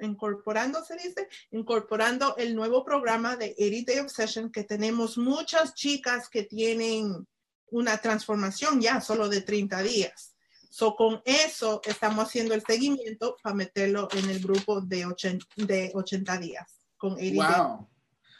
incorporando, 0.00 0.82
se 0.82 0.96
dice, 0.96 1.28
incorporando 1.50 2.34
el 2.38 2.56
nuevo 2.56 2.84
programa 2.84 3.36
de 3.36 3.54
80 3.58 3.92
Day 3.92 4.00
Obsession 4.00 4.50
que 4.50 4.64
tenemos 4.64 5.18
muchas 5.18 5.74
chicas 5.74 6.28
que 6.30 6.44
tienen 6.44 7.26
una 7.70 7.98
transformación 7.98 8.80
ya 8.80 9.00
solo 9.00 9.28
de 9.28 9.42
30 9.42 9.82
días. 9.82 10.34
So, 10.70 10.94
con 10.94 11.20
eso 11.24 11.80
estamos 11.84 12.28
haciendo 12.28 12.54
el 12.54 12.62
seguimiento 12.62 13.36
para 13.42 13.56
meterlo 13.56 14.08
en 14.12 14.30
el 14.30 14.40
grupo 14.40 14.80
de 14.80 15.04
80, 15.04 15.46
de 15.56 15.90
80 15.92 16.38
días. 16.38 16.80
Con 16.96 17.16
wow. 17.16 17.88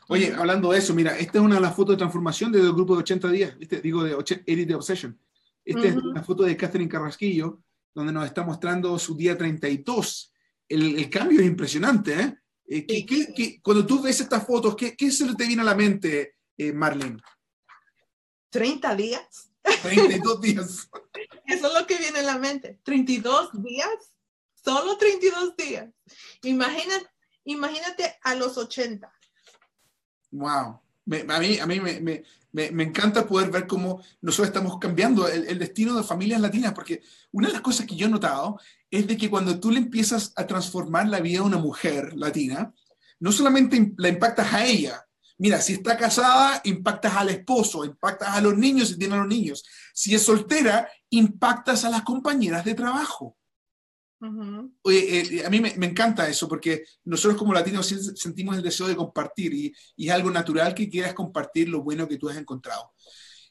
Oye, 0.08 0.32
hablando 0.34 0.70
de 0.72 0.78
eso, 0.78 0.94
mira, 0.94 1.16
esta 1.18 1.38
es 1.38 1.44
una 1.44 1.56
de 1.56 1.60
las 1.60 1.74
fotos 1.74 1.94
de 1.94 1.98
transformación 1.98 2.52
del 2.52 2.72
grupo 2.72 2.94
de 2.94 3.00
80 3.00 3.30
días, 3.30 3.58
¿viste? 3.58 3.80
digo 3.80 4.02
de 4.02 4.14
80 4.14 4.44
de 4.44 4.74
Obsession. 4.74 5.18
Esta 5.64 5.88
es 5.88 5.96
una 5.96 6.22
foto 6.22 6.42
de 6.42 6.56
Catherine 6.56 6.90
Carrasquillo, 6.90 7.62
donde 7.94 8.12
nos 8.12 8.26
está 8.26 8.42
mostrando 8.42 8.98
su 8.98 9.16
día 9.16 9.36
32. 9.36 10.32
El, 10.68 10.98
el 10.98 11.10
cambio 11.10 11.40
es 11.40 11.46
impresionante, 11.46 12.20
¿eh? 12.20 12.36
eh 12.66 13.06
¿qué, 13.06 13.60
cuando 13.62 13.86
tú 13.86 14.02
ves 14.02 14.20
estas 14.20 14.46
fotos, 14.46 14.74
¿qué, 14.76 14.96
¿qué, 14.96 15.10
se 15.10 15.32
te 15.34 15.46
viene 15.46 15.62
a 15.62 15.66
la 15.66 15.74
mente, 15.74 16.34
eh, 16.56 16.72
Marlene? 16.72 17.20
30 18.50 18.94
días. 18.96 19.50
32 19.82 20.40
días. 20.40 20.88
Eso 21.46 21.66
es 21.66 21.74
lo 21.74 21.86
que 21.86 21.96
viene 21.96 22.20
en 22.20 22.26
la 22.26 22.38
mente. 22.38 22.78
32 22.84 23.62
días. 23.62 24.12
Solo 24.62 24.96
32 24.98 25.56
días. 25.56 25.88
Imagínate, 26.42 27.06
imagínate 27.44 28.18
a 28.22 28.34
los 28.34 28.58
80. 28.58 29.10
Wow. 30.32 30.80
a 31.28 31.40
mí, 31.40 31.58
a 31.58 31.66
mí 31.66 31.80
me, 31.80 32.00
me, 32.00 32.22
me, 32.52 32.82
encanta 32.84 33.26
poder 33.26 33.50
ver 33.50 33.66
cómo 33.66 34.02
nosotros 34.20 34.48
estamos 34.48 34.78
cambiando 34.78 35.26
el, 35.26 35.46
el, 35.48 35.58
destino 35.58 35.96
de 35.96 36.04
familias 36.04 36.40
latinas, 36.40 36.72
porque 36.72 37.02
una 37.32 37.48
de 37.48 37.54
las 37.54 37.62
cosas 37.62 37.86
que 37.86 37.96
yo 37.96 38.06
he 38.06 38.10
notado 38.10 38.60
es 38.90 39.06
de 39.06 39.16
que 39.16 39.30
cuando 39.30 39.58
tú 39.58 39.70
le 39.70 39.78
empiezas 39.78 40.32
a 40.36 40.46
transformar 40.46 41.08
la 41.08 41.20
vida 41.20 41.40
de 41.40 41.46
una 41.46 41.58
mujer 41.58 42.12
latina, 42.14 42.72
no 43.18 43.32
solamente 43.32 43.92
la 43.96 44.08
impactas 44.08 44.52
a 44.52 44.64
ella, 44.64 45.06
Mira, 45.40 45.58
si 45.62 45.72
está 45.72 45.96
casada, 45.96 46.60
impactas 46.64 47.16
al 47.16 47.30
esposo, 47.30 47.82
impactas 47.82 48.28
a 48.28 48.42
los 48.42 48.58
niños 48.58 48.88
si 48.88 48.98
tiene 48.98 49.14
a 49.14 49.20
los 49.20 49.26
niños. 49.26 49.64
Si 49.94 50.14
es 50.14 50.22
soltera, 50.22 50.86
impactas 51.08 51.86
a 51.86 51.88
las 51.88 52.02
compañeras 52.02 52.62
de 52.62 52.74
trabajo. 52.74 53.38
Eh, 54.84 55.42
a 55.46 55.48
mí 55.48 55.60
me, 55.60 55.86
encanta 55.86 56.28
eso 56.28 56.46
porque 56.46 56.84
nosotros 57.04 57.38
como 57.38 57.54
latinos 57.54 57.86
sentimos 58.16 58.54
el 58.54 58.62
deseo 58.62 58.86
de 58.86 58.94
compartir 58.94 59.54
y, 59.54 59.74
es 59.96 60.12
algo 60.12 60.30
natural 60.30 60.74
que 60.74 60.90
quieras 60.90 61.14
compartir 61.14 61.70
lo 61.70 61.82
bueno 61.82 62.06
que 62.06 62.18
tú 62.18 62.28
has 62.28 62.36
encontrado. 62.36 62.92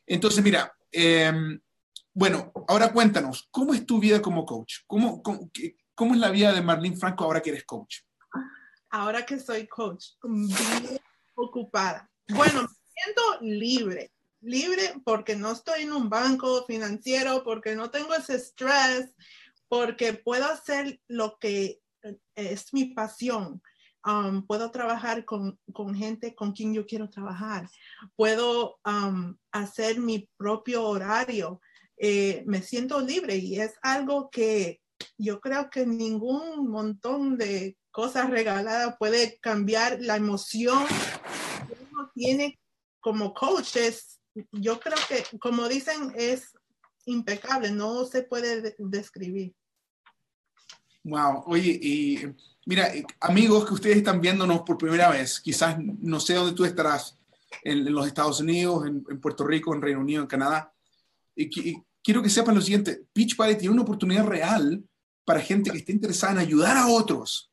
Entonces, 0.05 0.43
mira, 0.43 0.71
em, 0.91 1.59
bueno, 2.13 2.51
ahora 2.67 2.93
cuéntanos, 2.93 3.47
¿cómo 3.49 3.73
es 3.73 3.83
tu 3.83 3.99
vida 3.99 4.21
como 4.21 4.45
coach? 4.45 4.81
¿Cómo, 4.85 5.23
cómo, 5.23 5.49
cómo 5.95 6.13
es 6.13 6.19
la 6.19 6.29
vida 6.29 6.53
de 6.53 6.61
Marlene 6.61 6.97
Franco 6.97 7.23
ahora 7.23 7.41
que 7.41 7.49
eres 7.49 7.63
coach? 7.63 8.01
Ahora 8.91 9.25
que 9.25 9.39
soy 9.39 9.67
coach, 9.67 10.05
ocupada. 11.45 12.09
Bueno, 12.27 12.61
me 12.61 12.67
siento 12.67 13.21
libre, 13.41 14.11
libre 14.41 14.93
porque 15.03 15.35
no 15.35 15.51
estoy 15.51 15.83
en 15.83 15.93
un 15.93 16.09
banco 16.09 16.65
financiero, 16.65 17.43
porque 17.43 17.75
no 17.75 17.89
tengo 17.89 18.13
ese 18.13 18.35
estrés, 18.35 19.11
porque 19.67 20.13
puedo 20.13 20.45
hacer 20.45 20.99
lo 21.07 21.37
que 21.39 21.79
es 22.35 22.73
mi 22.73 22.85
pasión. 22.85 23.61
Um, 24.05 24.45
puedo 24.47 24.71
trabajar 24.71 25.25
con, 25.25 25.59
con, 25.73 25.93
gente 25.93 26.33
con 26.33 26.53
quien 26.53 26.73
yo 26.73 26.85
quiero 26.85 27.09
trabajar. 27.09 27.69
Puedo 28.15 28.79
um, 28.85 29.35
hacer 29.51 29.99
mi 29.99 30.29
propio 30.37 30.85
horario. 30.85 31.61
Eh, 31.97 32.43
me 32.45 32.61
siento 32.61 33.01
libre 33.01 33.35
y 33.35 33.59
es 33.59 33.73
algo 33.81 34.29
que 34.29 34.79
yo 35.17 35.41
creo 35.41 35.69
que 35.69 35.85
ningún 35.85 36.69
montón 36.69 37.37
de 37.37 37.77
cosas 37.91 38.29
regaladas 38.29 38.95
puede 38.97 39.37
cambiar 39.39 39.99
la 39.99 40.15
emoción 40.15 40.85
tiene 42.19 42.59
como 42.99 43.33
coach. 43.33 43.77
yo 44.51 44.79
creo 44.79 44.97
que, 45.07 45.37
como 45.39 45.69
dicen, 45.69 46.13
es 46.15 46.53
impecable, 47.05 47.71
no 47.71 48.05
se 48.05 48.23
puede 48.23 48.75
describir. 48.77 49.53
Wow, 51.03 51.43
oye, 51.47 51.79
y 51.81 52.19
mira, 52.65 52.93
eh, 52.93 53.05
amigos 53.21 53.65
que 53.65 53.73
ustedes 53.73 53.97
están 53.97 54.19
viéndonos 54.19 54.61
por 54.61 54.77
primera 54.77 55.09
vez, 55.09 55.39
quizás 55.39 55.77
no 55.79 56.19
sé 56.19 56.33
dónde 56.33 56.53
tú 56.53 56.65
estarás, 56.65 57.17
en, 57.63 57.91
los 57.91 58.05
Estados 58.05 58.41
Unidos, 58.41 58.85
en, 58.85 59.03
Puerto 59.19 59.47
Rico, 59.47 59.73
en 59.73 59.81
Reino 59.81 60.01
Unido, 60.01 60.21
en 60.21 60.27
Canadá. 60.27 60.71
Y, 61.35 61.81
quiero 62.03 62.21
que 62.21 62.29
sepan 62.29 62.55
lo 62.55 62.61
siguiente, 62.61 63.05
Pitch 63.13 63.35
Party 63.35 63.55
tiene 63.55 63.73
una 63.73 63.83
oportunidad 63.83 64.25
real 64.25 64.83
para 65.25 65.39
gente 65.39 65.71
que 65.71 65.77
esté 65.77 65.93
interesada 65.93 66.33
en 66.33 66.39
ayudar 66.39 66.77
a 66.77 66.87
otros 66.87 67.51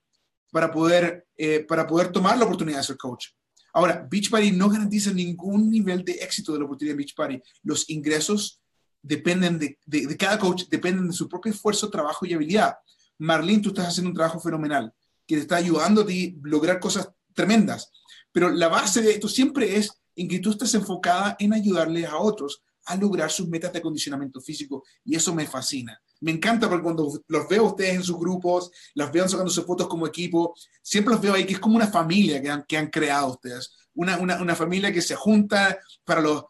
para 0.50 0.70
poder, 0.70 1.26
eh, 1.36 1.60
para 1.60 1.86
poder 1.86 2.10
tomar 2.10 2.36
la 2.36 2.44
oportunidad 2.44 2.78
de 2.78 2.84
ser 2.84 2.96
coach. 2.96 3.28
Ahora, 3.76 4.08
Beachbody 4.10 4.52
no 4.52 4.70
garantiza 4.70 5.12
ningún 5.12 5.70
nivel 5.70 6.02
de 6.02 6.12
éxito 6.12 6.54
de 6.54 6.60
la 6.60 6.64
oportunidad 6.64 6.94
de 6.94 6.96
Beachbody. 6.96 7.42
Los 7.62 7.90
ingresos 7.90 8.62
dependen 9.02 9.58
de, 9.58 10.16
cada 10.16 10.38
coach, 10.38 10.62
dependen 10.70 11.08
de 11.08 11.12
su 11.12 11.28
propio 11.28 11.52
esfuerzo, 11.52 11.90
trabajo 11.90 12.24
y 12.24 12.32
habilidad. 12.32 12.74
Marlene, 13.18 13.60
tú 13.60 13.68
estás 13.68 13.88
haciendo 13.88 14.08
un 14.08 14.16
trabajo 14.16 14.40
fenomenal 14.40 14.94
que 15.26 15.34
te 15.34 15.42
está 15.42 15.56
ayudando 15.56 16.00
a 16.00 16.06
lograr 16.44 16.80
cosas 16.80 17.10
tremendas. 17.34 17.90
Pero 18.32 18.48
la 18.48 18.68
base 18.68 19.02
de 19.02 19.10
esto 19.10 19.28
siempre 19.28 19.76
es 19.76 19.90
en 20.14 20.26
que 20.26 20.38
tú 20.38 20.52
estés 20.52 20.72
enfocada 20.72 21.36
en 21.38 21.52
ayudarle 21.52 22.06
a 22.06 22.16
otros 22.16 22.62
a 22.86 22.96
lograr 22.96 23.30
sus 23.30 23.46
metas 23.46 23.74
de 23.74 23.80
acondicionamiento 23.80 24.40
físico. 24.40 24.84
Y 25.04 25.16
eso 25.16 25.34
me 25.34 25.46
fascina. 25.46 26.00
Me 26.20 26.32
encanta 26.32 26.68
porque 26.68 26.82
cuando 26.82 27.12
los 27.28 27.48
veo 27.48 27.66
a 27.66 27.68
ustedes 27.70 27.94
en 27.94 28.02
sus 28.02 28.18
grupos, 28.18 28.70
los 28.94 29.12
veo 29.12 29.28
sacando 29.28 29.50
sus 29.50 29.64
fotos 29.64 29.86
como 29.86 30.06
equipo, 30.06 30.54
siempre 30.82 31.12
los 31.12 31.22
veo 31.22 31.34
ahí 31.34 31.44
que 31.44 31.54
es 31.54 31.60
como 31.60 31.76
una 31.76 31.88
familia 31.88 32.40
que 32.66 32.76
han, 32.76 32.90
creado 32.90 33.32
ustedes. 33.32 33.74
Una, 33.94 34.54
familia 34.54 34.92
que 34.92 35.02
se 35.02 35.14
junta 35.14 35.78
para 36.04 36.20
los, 36.20 36.44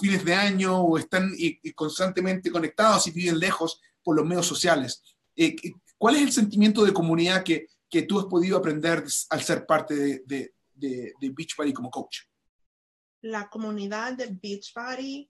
fines 0.00 0.24
de 0.24 0.34
año 0.34 0.80
o 0.80 0.98
están 0.98 1.32
constantemente 1.74 2.50
conectados 2.50 3.06
y 3.06 3.10
viven 3.10 3.38
lejos 3.38 3.80
por 4.02 4.16
los 4.16 4.26
medios 4.26 4.46
sociales. 4.46 5.02
Eh, 5.36 5.56
¿Cuál 5.98 6.16
es 6.16 6.22
el 6.22 6.32
sentimiento 6.32 6.84
de 6.84 6.92
comunidad 6.92 7.42
que, 7.42 7.66
que 7.88 8.02
tú 8.02 8.18
has 8.18 8.26
podido 8.26 8.56
aprender 8.56 9.04
al 9.30 9.42
ser 9.42 9.66
parte 9.66 9.94
de, 9.94 10.22
de, 10.24 10.54
de, 10.72 11.12
de 11.20 11.30
Beachbody 11.30 11.72
como 11.72 11.90
coach? 11.90 12.20
La 13.22 13.50
comunidad 13.50 14.14
de 14.14 14.28
Beachbody 14.28 15.28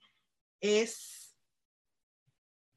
es 0.60 1.29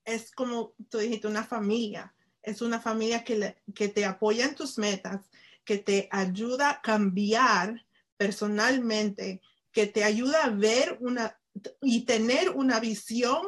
es 0.06 0.32
como 0.32 0.74
tú 0.90 0.98
dijiste, 0.98 1.28
una 1.28 1.44
familia. 1.44 2.16
Es 2.42 2.62
una 2.62 2.80
familia 2.80 3.24
que, 3.24 3.56
que 3.74 3.88
te 3.88 4.06
apoya 4.06 4.46
en 4.46 4.56
tus 4.56 4.78
metas, 4.78 5.30
que 5.64 5.78
te 5.78 6.10
ayuda 6.12 6.70
a 6.70 6.82
cambiar 6.82 7.86
personalmente, 8.18 9.42
que 9.72 9.88
te 9.88 10.04
ayuda 10.04 10.46
a 10.46 10.50
ver 10.50 10.98
una 11.00 11.40
y 11.82 12.06
tener 12.06 12.50
una 12.50 12.80
visión 12.80 13.46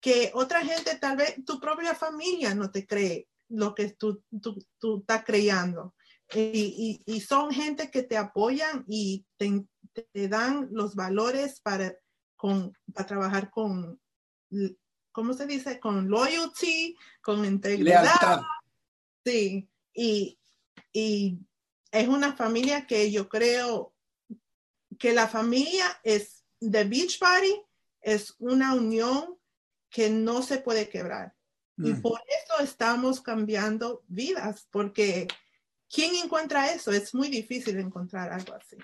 que 0.00 0.30
otra 0.34 0.64
gente, 0.64 0.96
tal 0.96 1.16
vez 1.16 1.44
tu 1.44 1.58
propia 1.60 1.94
familia 1.94 2.54
no 2.54 2.70
te 2.70 2.86
cree 2.86 3.28
lo 3.48 3.74
que 3.74 3.90
tú, 3.90 4.22
tú, 4.40 4.98
estás 5.00 5.24
creando. 5.24 5.94
Y, 6.32 7.02
y, 7.04 7.20
son 7.20 7.50
gente 7.50 7.90
que 7.90 8.04
te 8.04 8.16
apoyan 8.16 8.84
y 8.86 9.26
te, 9.36 9.66
te 10.12 10.28
dan 10.28 10.68
los 10.70 10.94
valores 10.94 11.60
para, 11.60 11.92
con, 12.36 12.72
para 12.94 13.06
trabajar 13.06 13.50
con 13.50 14.00
¿cómo 15.12 15.34
se 15.34 15.46
dice? 15.46 15.80
Con 15.80 16.08
loyalty, 16.08 16.96
con 17.22 17.44
integridad. 17.44 18.42
Sí, 19.24 19.68
y, 19.94 20.36
es 21.92 22.08
una 22.08 22.34
familia 22.34 22.86
que 22.86 23.10
yo 23.10 23.28
creo 23.28 23.92
que 24.98 25.12
la 25.12 25.26
familia 25.26 26.00
es 26.04 26.44
de 26.60 26.84
Beach 26.84 27.18
Party, 27.18 27.60
es 28.00 28.34
una 28.38 28.74
unión 28.74 29.36
que 29.88 30.08
no 30.08 30.42
se 30.42 30.58
puede 30.58 30.88
quebrar. 30.88 31.34
Y 31.78 31.92
mm. 31.94 32.02
por 32.02 32.20
eso 32.28 32.62
estamos 32.62 33.20
cambiando 33.20 34.04
vidas, 34.06 34.68
porque 34.70 35.26
¿quién 35.92 36.14
encuentra 36.14 36.72
eso? 36.72 36.92
Es 36.92 37.14
muy 37.14 37.28
difícil 37.28 37.78
encontrar 37.78 38.32
algo 38.32 38.54
así. 38.54 38.76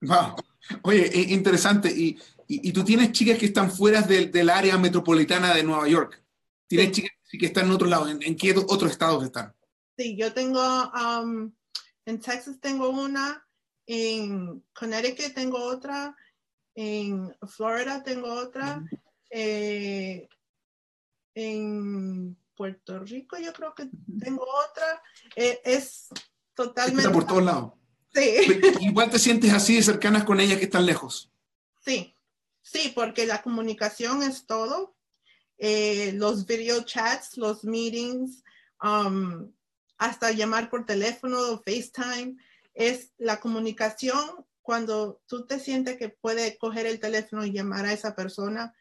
Wow. 0.00 0.36
Oye, 0.82 1.10
interesante. 1.28 1.90
Y, 1.90 2.18
y, 2.46 2.72
tú 2.72 2.84
tienes 2.84 3.12
chicas 3.12 3.38
que 3.38 3.46
están 3.46 3.70
fuera 3.70 4.02
del, 4.02 4.30
del 4.30 4.50
área 4.50 4.78
metropolitana 4.78 5.54
de 5.54 5.62
Nueva 5.62 5.88
York. 5.88 6.22
Tienes 6.66 6.92
chicas 6.92 7.12
que 7.30 7.46
están 7.46 7.66
en 7.66 7.72
otro 7.72 7.88
lado. 7.88 8.08
¿En, 8.08 8.36
qué 8.36 8.54
otros 8.56 8.90
estados 8.90 9.24
están? 9.24 9.54
Sí, 9.96 10.16
yo 10.16 10.32
tengo, 10.32 10.60
um, 10.92 11.52
en 12.06 12.20
Texas 12.20 12.58
tengo 12.60 12.88
una, 12.90 13.44
en 13.86 14.64
Connecticut 14.72 15.34
tengo 15.34 15.58
otra, 15.58 16.16
en 16.74 17.34
Florida 17.46 18.02
tengo 18.02 18.32
otra, 18.32 18.82
eh, 19.30 20.28
en 21.34 22.36
Puerto 22.56 22.98
Rico 23.00 23.38
yo 23.38 23.52
creo 23.52 23.74
que 23.74 23.88
tengo 24.20 24.42
otra. 24.42 25.02
Eh, 25.36 25.60
es 25.64 26.08
totalmente... 26.54 27.02
Está 27.02 27.12
por 27.12 27.26
todos 27.26 27.42
lados. 27.42 27.72
Sí. 28.14 28.60
Igual 28.80 29.10
te 29.10 29.18
sientes 29.18 29.52
así 29.52 29.76
de 29.76 29.82
cercanas 29.82 30.24
con 30.24 30.40
ellas 30.40 30.58
que 30.58 30.64
están 30.64 30.86
lejos. 30.86 31.30
Sí, 31.84 32.14
sí, 32.62 32.92
porque 32.94 33.26
la 33.26 33.42
comunicación 33.42 34.22
es 34.22 34.46
todo. 34.46 34.96
Eh, 35.58 36.12
los 36.14 36.46
video 36.46 36.82
chats, 36.82 37.36
los 37.36 37.64
meetings, 37.64 38.44
um, 38.82 39.52
hasta 39.98 40.30
llamar 40.30 40.70
por 40.70 40.86
teléfono 40.86 41.38
o 41.40 41.62
FaceTime, 41.62 42.36
es 42.74 43.12
la 43.18 43.40
comunicación 43.40 44.46
cuando 44.62 45.20
tú 45.26 45.46
te 45.46 45.58
sientes 45.58 45.96
que 45.96 46.10
puedes 46.10 46.58
coger 46.58 46.86
el 46.86 47.00
teléfono 47.00 47.44
y 47.44 47.52
llamar 47.52 47.86
a 47.86 47.92
esa 47.92 48.14
persona 48.14 48.74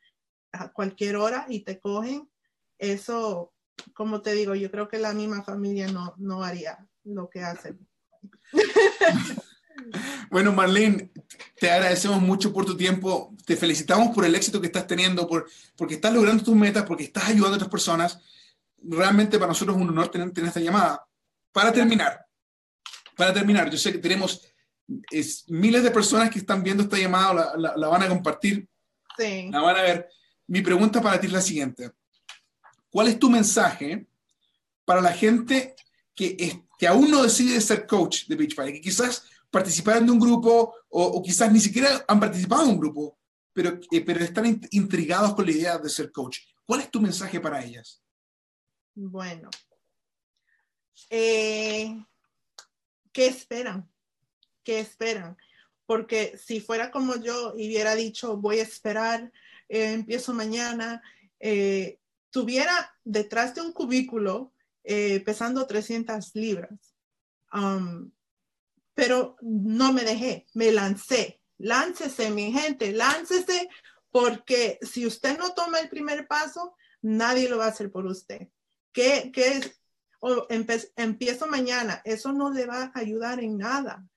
a 0.52 0.72
cualquier 0.72 1.16
hora 1.16 1.46
y 1.50 1.62
te 1.62 1.80
cogen, 1.80 2.30
eso, 2.78 3.54
como 3.94 4.22
te 4.22 4.34
digo, 4.34 4.54
yo 4.54 4.70
creo 4.70 4.88
que 4.88 5.00
la 5.00 5.14
misma 5.14 5.44
familia 5.44 5.88
no, 5.88 6.14
no 6.18 6.44
haría 6.44 6.88
lo 7.04 7.30
que 7.30 7.42
hacen. 7.42 7.87
Bueno, 10.30 10.52
Marlene, 10.52 11.12
te 11.60 11.72
agradecemos 11.72 12.22
mucho 12.22 12.52
por 12.52 12.66
tu 12.66 12.76
tiempo, 12.76 13.34
te 13.46 13.56
felicitamos 13.56 14.14
por 14.14 14.26
el 14.26 14.36
éxito 14.36 14.60
que 14.60 14.68
estás 14.68 14.88
teniendo, 14.88 15.28
por, 15.28 15.50
porque 15.76 15.96
estás 15.96 16.14
logrando 16.14 16.44
tus 16.44 16.56
metas, 16.56 16.84
porque 16.84 17.06
estás 17.06 17.30
ayudando 17.30 17.54
a 17.54 17.56
otras 17.56 17.72
personas. 17.72 18.20
Realmente 18.82 19.38
para 19.38 19.50
nosotros 19.50 19.78
es 19.78 19.82
un 19.82 19.90
honor 19.90 20.10
tener, 20.10 20.32
esta 20.48 20.60
llamada. 20.60 21.06
Para 21.52 21.72
terminar, 21.72 22.26
para 23.16 23.34
terminar, 23.34 23.70
yo 23.70 23.78
sé 23.78 23.92
que 23.92 23.98
tenemos 24.00 24.42
miles 25.48 25.84
de 25.84 25.92
personas 25.92 26.30
que 26.30 26.40
están 26.40 26.64
viendo 26.64 26.84
esta 26.84 26.98
llamada, 26.98 27.56
la, 27.58 27.76
la, 27.76 27.88
van 27.88 28.04
a 28.04 28.10
compartir, 28.10 28.68
sí. 29.18 29.50
la 29.52 29.62
van 29.62 29.78
a 29.78 29.82
ver. 29.82 30.10
Mi 30.48 30.62
pregunta 30.62 31.02
para 31.02 31.20
ti 31.20 31.28
es 31.28 31.34
la 31.34 31.42
siguiente. 31.42 31.92
¿Cuál 32.90 33.08
es 33.08 33.20
tu 33.20 33.30
mensaje 33.30 34.08
para 34.86 35.02
la 35.02 35.12
gente 35.12 35.76
que, 36.16 36.67
que 36.78 36.88
aún 36.88 37.10
no 37.10 37.24
decide 37.24 37.60
ser 37.60 37.88
coach 37.88 38.28
de 38.28 38.36
Beachbody, 38.36 38.74
que 38.74 38.82
quizás 38.82 39.26
participaron 39.50 40.06
de 40.06 40.12
un 40.12 40.20
grupo 40.20 40.76
o, 40.90 41.22
quizás 41.24 41.52
ni 41.52 41.60
siquiera 41.60 42.06
han 42.08 42.20
participado 42.20 42.64
en 42.64 42.70
un 42.72 42.80
grupo, 42.80 43.18
pero, 43.54 43.80
eh, 43.92 44.02
pero 44.02 44.20
están 44.24 44.62
intrigados 44.72 45.34
con 45.34 45.46
la 45.46 45.52
idea 45.52 45.78
de 45.78 45.90
ser 45.90 46.12
coach? 46.12 46.40
¿Cuál 46.66 46.82
es 46.82 46.92
tu 46.92 47.02
mensaje 47.02 47.40
para 47.40 47.64
ellas? 47.64 48.04
Bueno, 48.94 49.50
eh, 51.10 52.04
¿qué 53.12 53.28
esperan? 53.28 53.90
¿Qué 54.64 54.80
esperan? 54.80 55.38
Porque 55.86 56.38
si 56.38 56.60
fuera 56.60 56.92
como 56.92 57.16
yo 57.16 57.54
y 57.58 57.68
hubiera 57.68 57.96
dicho, 57.96 58.38
voy 58.38 58.60
a 58.60 58.64
esperar, 58.64 59.32
eh, 59.70 59.94
empiezo 59.94 60.34
mañana, 60.34 61.02
estuviera 61.40 62.96
detrás 63.04 63.56
de 63.56 63.62
un 63.62 63.72
cubículo 63.72 64.52
eh, 64.90 65.20
pesando 65.20 65.68
300 65.68 66.34
libras. 66.36 66.96
Um, 67.52 68.10
pero 68.94 69.36
no 69.42 69.92
me 69.92 70.04
dejé, 70.04 70.48
me 70.54 70.72
lancé. 70.72 71.42
Láncese, 71.58 72.30
mi 72.30 72.54
gente, 72.54 72.94
láncese, 72.94 73.68
porque 74.12 74.80
si 74.82 75.06
usted 75.06 75.38
no 75.38 75.54
toma 75.54 75.82
el 75.82 75.90
primer 75.90 76.26
paso, 76.28 76.76
nadie 77.02 77.50
lo 77.50 77.58
va 77.58 77.66
a 77.66 77.70
hacer 77.70 77.92
por 77.92 78.06
usted. 78.06 78.48
¿Qué, 78.94 79.30
qué 79.34 79.62
o 80.22 80.48
empiezo 80.50 81.48
mañana? 81.48 82.02
Eso 82.06 82.32
no 82.32 82.50
le 82.50 82.66
va 82.66 82.84
a 82.84 83.00
ayudar 83.00 83.44
en 83.44 83.58
nada. 83.58 84.08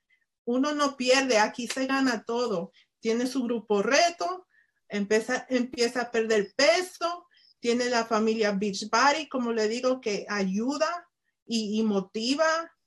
Uno 0.45 0.73
no 0.73 0.97
pierde, 0.97 1.39
aquí 1.39 1.67
se 1.67 1.87
gana 1.87 2.23
todo. 2.25 2.73
Tiene 3.01 3.27
su 3.27 3.43
grupo 3.43 3.83
reto, 3.83 4.47
empieza, 4.89 5.47
empieza 5.49 6.03
a 6.03 6.11
perder 6.13 6.53
peso, 6.55 7.27
tiene 7.61 7.90
la 7.90 8.05
familia 8.05 8.53
Beachbody, 8.53 9.29
como 9.29 9.53
le 9.53 9.68
digo, 9.68 10.01
que 10.01 10.27
ayuda 10.29 11.07
y, 11.46 11.83
motiva 11.83 12.46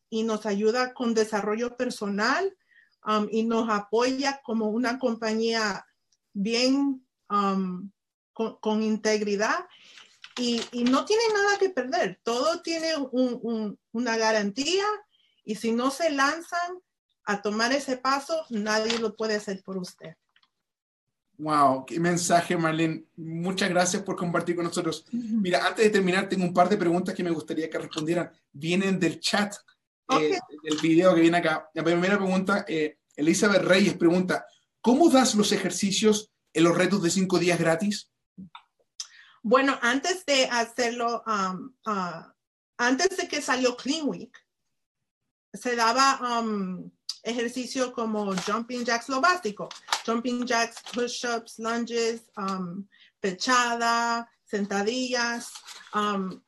y 0.09 0.23
nos 0.23 0.45
ayuda 0.45 0.93
con 0.93 1.13
desarrollo 1.13 1.75
personal 1.75 2.55
um, 3.05 3.27
y 3.31 3.43
nos 3.43 3.69
apoya 3.69 4.41
como 4.43 4.69
una 4.69 4.99
compañía 4.99 5.85
bien 6.33 7.05
um, 7.29 7.91
con, 8.33 8.81
integridad 8.81 9.67
y, 10.37 10.61
no 10.89 11.05
tiene 11.05 11.23
nada 11.33 11.59
que 11.59 11.69
perder. 11.69 12.19
Todo 12.23 12.61
tiene 12.61 12.93
una 13.91 14.17
garantía 14.17 14.85
y 15.43 15.55
si 15.55 15.71
no 15.71 15.91
se 15.91 16.09
lanzan 16.09 16.79
a 17.25 17.41
tomar 17.41 17.71
ese 17.73 17.97
paso, 17.97 18.45
nadie 18.49 18.97
lo 18.97 19.15
puede 19.15 19.35
hacer 19.35 19.61
por 19.63 19.77
usted. 19.77 20.15
Wow, 21.37 21.85
qué 21.85 21.99
mensaje, 21.99 22.55
Marlene. 22.55 23.05
Muchas 23.15 23.69
gracias 23.69 24.03
por 24.03 24.15
compartir 24.15 24.55
con 24.55 24.65
nosotros. 24.65 25.05
Mira, 25.11 25.65
antes 25.65 25.83
de 25.83 25.89
terminar, 25.89 26.29
tengo 26.29 26.43
un 26.43 26.53
par 26.53 26.69
de 26.69 26.77
preguntas 26.77 27.15
que 27.15 27.23
me 27.23 27.31
gustaría 27.31 27.69
que 27.69 27.79
respondieran. 27.79 28.31
Vienen 28.51 28.99
del 28.99 29.19
chat 29.19 29.53
eh, 30.09 30.37
del 30.63 30.77
video 30.81 31.15
que 31.15 31.21
viene 31.21 31.37
acá. 31.37 31.69
La 31.73 31.83
primera 31.83 32.17
pregunta, 32.17 32.65
eh, 32.67 32.97
Elizabeth 33.15 33.63
Reyes 33.63 33.95
pregunta, 33.95 34.45
¿cómo 34.81 35.09
das 35.09 35.35
los 35.35 35.51
ejercicios 35.51 36.31
en 36.53 36.63
los 36.65 36.77
retos 36.77 37.01
de 37.01 37.09
cinco 37.09 37.39
días 37.39 37.59
gratis? 37.59 38.11
Bueno, 39.41 39.77
antes 39.81 40.25
de 40.25 40.45
hacerlo, 40.45 41.23
um, 41.25 41.73
uh, 41.85 42.31
antes 42.77 43.17
de 43.17 43.27
que 43.27 43.41
salió 43.41 43.75
Clean 43.75 44.07
Week, 44.07 44.31
se 45.53 45.75
daba 45.75 46.39
um, 46.41 46.89
ejercicio 47.23 47.93
como 47.93 48.33
jumping 48.35 48.83
jacks, 48.83 49.09
lo 49.09 49.21
básico, 49.21 49.69
jumping 50.05 50.45
jacks, 50.45 50.81
push-ups, 50.91 51.59
lunges, 51.59 52.23
um, 52.37 52.87
sentadillas, 54.45 55.51
um, 55.93 56.41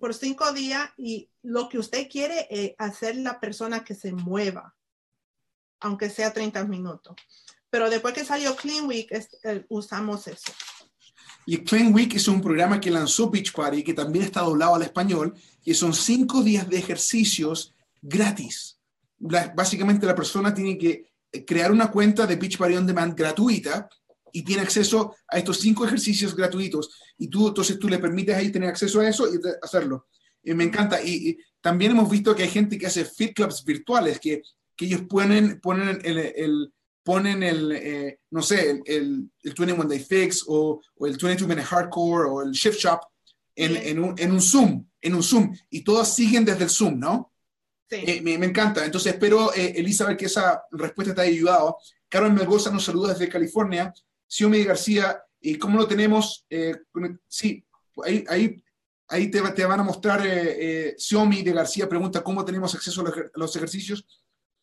por 0.00 0.14
cinco 0.14 0.52
días 0.52 0.90
y 0.96 1.30
lo 1.42 1.68
que 1.68 1.78
usted 1.78 2.08
quiere 2.08 2.46
es 2.50 2.74
hacer 2.78 3.16
la 3.16 3.38
persona 3.38 3.84
que 3.84 3.94
se 3.94 4.12
mueva, 4.12 4.74
aunque 5.80 6.10
sea 6.10 6.32
30 6.32 6.64
minutos. 6.64 7.16
Pero 7.70 7.90
después 7.90 8.14
que 8.14 8.24
salió 8.24 8.56
Clean 8.56 8.86
Week, 8.86 9.10
eh, 9.12 9.66
usamos 9.68 10.26
eso. 10.26 10.52
Y 11.50 11.64
Clean 11.64 11.94
Week 11.94 12.14
es 12.14 12.28
un 12.28 12.42
programa 12.42 12.78
que 12.78 12.90
lanzó 12.90 13.30
Beach 13.30 13.52
Party, 13.52 13.82
que 13.82 13.94
también 13.94 14.26
está 14.26 14.42
doblado 14.42 14.74
al 14.74 14.82
español, 14.82 15.34
y 15.64 15.72
son 15.72 15.94
cinco 15.94 16.42
días 16.42 16.68
de 16.68 16.78
ejercicios 16.78 17.74
gratis 18.02 18.78
básicamente 19.18 20.06
la 20.06 20.14
persona 20.14 20.54
tiene 20.54 20.78
que 20.78 21.10
eh, 21.32 21.44
crear 21.44 21.72
una 21.72 21.90
cuenta 21.90 22.26
de 22.26 22.36
Beachbody 22.36 22.76
On 22.76 22.86
Demand 22.86 23.16
gratuita 23.16 23.88
y 24.32 24.42
tiene 24.42 24.62
acceso 24.62 25.16
a 25.26 25.38
estos 25.38 25.58
cinco 25.60 25.84
ejercicios 25.84 26.36
gratuitos. 26.36 26.90
Y 27.16 27.28
tú, 27.28 27.48
entonces 27.48 27.78
tú 27.78 27.88
le 27.88 27.98
permites 27.98 28.36
ahí 28.36 28.50
tener 28.50 28.68
acceso 28.68 29.00
a 29.00 29.08
eso 29.08 29.26
y 29.32 29.38
hacerlo. 29.62 30.06
y 30.42 30.54
me 30.54 30.64
encanta. 30.64 31.02
Y, 31.02 31.38
también 31.60 31.90
hemos 31.90 32.08
visto 32.08 32.36
que 32.36 32.44
hay 32.44 32.48
gente 32.48 32.78
que 32.78 32.86
hace 32.86 33.04
fit 33.04 33.34
clubs 33.34 33.64
virtuales, 33.64 34.20
que, 34.20 34.42
que 34.76 34.84
ellos 34.84 35.02
ponen, 35.08 35.60
ponen 35.60 36.00
el 36.04 36.72
ponen 37.08 37.42
el, 37.42 37.72
eh, 37.72 38.20
no 38.32 38.42
sé, 38.42 38.70
el, 38.70 38.82
el, 38.84 39.30
el, 39.42 39.54
21 39.54 39.84
Day 39.84 40.00
Fix 40.00 40.44
o, 40.46 40.78
o, 40.94 41.06
el 41.06 41.16
22 41.16 41.48
Minute 41.48 41.64
Hardcore 41.66 42.28
o 42.28 42.42
el 42.42 42.50
Shift 42.50 42.80
Shop 42.80 43.00
en, 43.56 43.76
en, 43.78 43.98
un, 43.98 44.14
en 44.18 44.30
un 44.30 44.42
Zoom, 44.42 44.86
en 45.00 45.14
un 45.14 45.22
Zoom. 45.22 45.56
Y 45.70 45.80
todos 45.80 46.06
siguen 46.14 46.44
desde 46.44 46.64
el 46.64 46.68
Zoom, 46.68 46.98
¿no? 46.98 47.32
Eh, 47.88 48.20
me, 48.20 48.34
encanta. 48.34 48.84
Entonces 48.84 49.14
espero, 49.14 49.54
eh, 49.54 49.72
Elizabeth, 49.76 50.18
que 50.18 50.26
esa 50.26 50.62
respuesta 50.70 51.14
te 51.14 51.22
haya 51.22 51.30
ayudado. 51.30 51.78
Carmen 52.10 52.34
Melgoza 52.34 52.70
nos 52.70 52.84
saluda 52.84 53.14
desde 53.14 53.30
California. 53.30 53.90
Xiomi 54.26 54.62
García, 54.64 55.18
¿y 55.40 55.56
cómo 55.56 55.78
lo 55.78 55.88
tenemos? 55.88 56.44
Eh, 56.50 56.76
sí, 57.26 57.64
ahí, 58.04 58.22
ahí, 58.28 58.62
ahí 59.08 59.30
te, 59.30 59.40
te, 59.52 59.64
van 59.64 59.80
a 59.80 59.84
mostrar, 59.84 60.20
eh, 60.26 60.94
Xiomi 60.98 61.40
de 61.40 61.52
García 61.52 61.88
pregunta 61.88 62.22
cómo 62.22 62.44
tenemos 62.44 62.74
acceso 62.74 63.00
a 63.00 63.30
los, 63.32 63.56
ejercicios. 63.56 64.06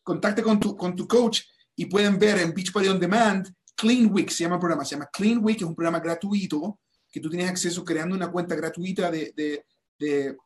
Contacte 0.04 0.44
con 0.44 0.60
tu, 0.60 0.76
con 0.76 0.94
tu 0.94 1.08
coach 1.08 1.40
y 1.76 1.86
pueden 1.86 2.18
ver 2.18 2.38
en 2.38 2.52
Beachbody 2.52 2.88
On 2.88 2.98
Demand, 2.98 3.46
Clean 3.76 4.10
Week 4.12 4.30
se 4.30 4.44
llama 4.44 4.56
el 4.56 4.60
programa, 4.60 4.84
se 4.84 4.94
llama 4.94 5.10
Clean 5.12 5.38
Week, 5.42 5.58
es 5.58 5.62
un 5.62 5.74
programa 5.74 6.00
gratuito 6.00 6.80
que 7.10 7.20
tú 7.20 7.30
tienes 7.30 7.48
acceso 7.48 7.84
creando 7.84 8.16
una 8.16 8.30
cuenta 8.30 8.54
gratuita 8.54 9.10
de, 9.10 9.32
de, 9.36 9.64
de, 9.98 10.36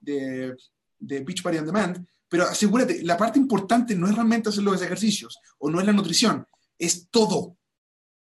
de, 0.99 1.25
On 1.59 1.67
Demand 1.67 2.07
pero 2.31 2.45
asegúrate, 2.45 3.03
la 3.03 3.17
parte 3.17 3.41
importante 3.41 3.97
no 3.97 4.07
es 4.07 4.15
realmente 4.15 4.49
hacer 4.49 4.63
los 4.63 4.81
ejercicios 4.81 5.41
o 5.59 5.69
no 5.69 5.81
es 5.81 5.87
la 5.87 5.93
nutrición, 5.93 6.47
es 6.79 7.09
todo. 7.11 7.59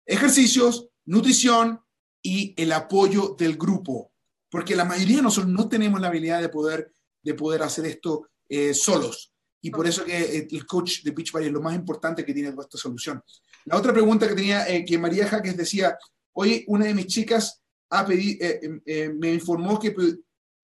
Ejercicios, 0.05 0.89
nutrición 1.05 1.81
y 2.21 2.53
el 2.61 2.73
apoyo 2.73 3.37
del 3.39 3.57
grupo. 3.57 4.11
porque 4.51 4.75
la 4.75 4.85
mayoría 4.85 5.19
de 5.19 5.23
nosotros 5.23 5.53
no 5.53 5.69
tenemos 5.69 6.01
la 6.01 6.09
habilidad 6.09 6.41
de 6.41 6.49
poder, 6.49 6.93
de 7.23 7.35
poder 7.35 7.63
hacer 7.63 7.87
esto 7.87 8.27
eh, 8.49 8.75
solos. 8.75 9.30
Y 9.63 9.71
por 9.71 9.87
eso 9.87 10.05
que 10.05 10.49
el 10.51 10.67
coach 10.67 11.03
de 11.03 11.11
Beachbody 11.11 11.47
es 11.47 11.53
lo 11.53 11.61
más 11.61 11.75
importante 11.75 12.25
que 12.25 12.33
tiene 12.33 12.49
esta 12.49 12.79
solución. 12.79 13.23
La 13.67 13.77
otra 13.77 13.93
pregunta 13.93 14.27
que 14.27 14.35
tenía, 14.35 14.67
eh, 14.69 14.85
que 14.85 14.99
María 14.99 15.27
Jaques 15.27 15.57
decía, 15.57 15.99
hoy 16.33 16.65
una 16.67 16.87
de 16.87 16.95
mis 16.95 17.07
chicas 17.07 17.61
ha 17.91 18.07
pedido, 18.07 18.39
eh, 18.41 19.13
me 19.15 19.33
informó 19.33 19.79
que 19.79 19.95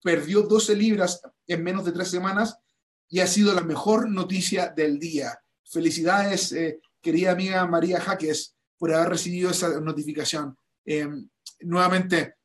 perdió 0.01 0.41
12 0.41 0.75
libras 0.75 1.21
en 1.45 1.63
menos 1.63 1.85
de 1.85 1.91
tres 1.91 2.09
semanas 2.09 2.57
y 3.09 3.19
ha 3.19 3.27
sido 3.27 3.53
la 3.53 3.61
mejor 3.61 4.09
noticia 4.09 4.69
del 4.75 4.97
día. 4.99 5.37
Felicidades, 5.63 6.55
querida 7.01 7.31
amiga 7.31 7.65
María 7.67 7.99
Jaques, 7.99 8.55
por 8.77 8.93
haber 8.93 9.09
recibido 9.09 9.51
esa 9.51 9.79
notificación. 9.79 10.57
nuevamente, 11.59 12.35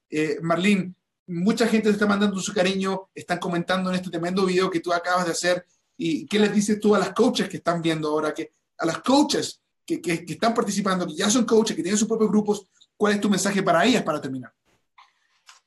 Marlene, 0.42 0.94
mucha 1.26 1.66
gente 1.66 1.88
te 1.88 1.94
está 1.94 2.06
mandando 2.06 2.38
su 2.40 2.52
cariño, 2.52 3.10
están 3.14 3.38
comentando 3.38 3.90
en 3.90 3.96
este 3.96 4.10
tremendo 4.10 4.44
video 4.44 4.70
que 4.70 4.80
tú 4.80 4.92
acabas 4.92 5.26
de 5.26 5.32
hacer. 5.32 5.66
¿Y 6.04 6.26
qué 6.26 6.40
les 6.40 6.52
dices 6.52 6.80
tú 6.80 6.96
a 6.96 6.98
las 6.98 7.12
coaches 7.12 7.48
que 7.48 7.58
están 7.58 7.80
viendo 7.80 8.08
ahora? 8.08 8.34
Que, 8.34 8.52
a 8.78 8.84
las 8.84 8.98
coaches 8.98 9.62
que, 9.86 10.02
que, 10.02 10.24
están 10.26 10.52
participando, 10.52 11.06
que 11.06 11.14
ya 11.14 11.30
son 11.30 11.44
coaches, 11.44 11.76
que 11.76 11.82
tienen 11.82 11.96
sus 11.96 12.08
propios 12.08 12.28
grupos, 12.28 12.66
¿cuál 12.96 13.12
es 13.12 13.20
tu 13.20 13.30
mensaje 13.30 13.62
para 13.62 13.84
ellas 13.84 14.02
para 14.02 14.20
terminar? 14.20 14.52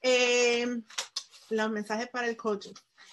Eh, 0.01 0.67
los 1.51 1.71
mensajes 1.71 2.09
para 2.09 2.27
el 2.27 2.35
coach. 2.35 2.67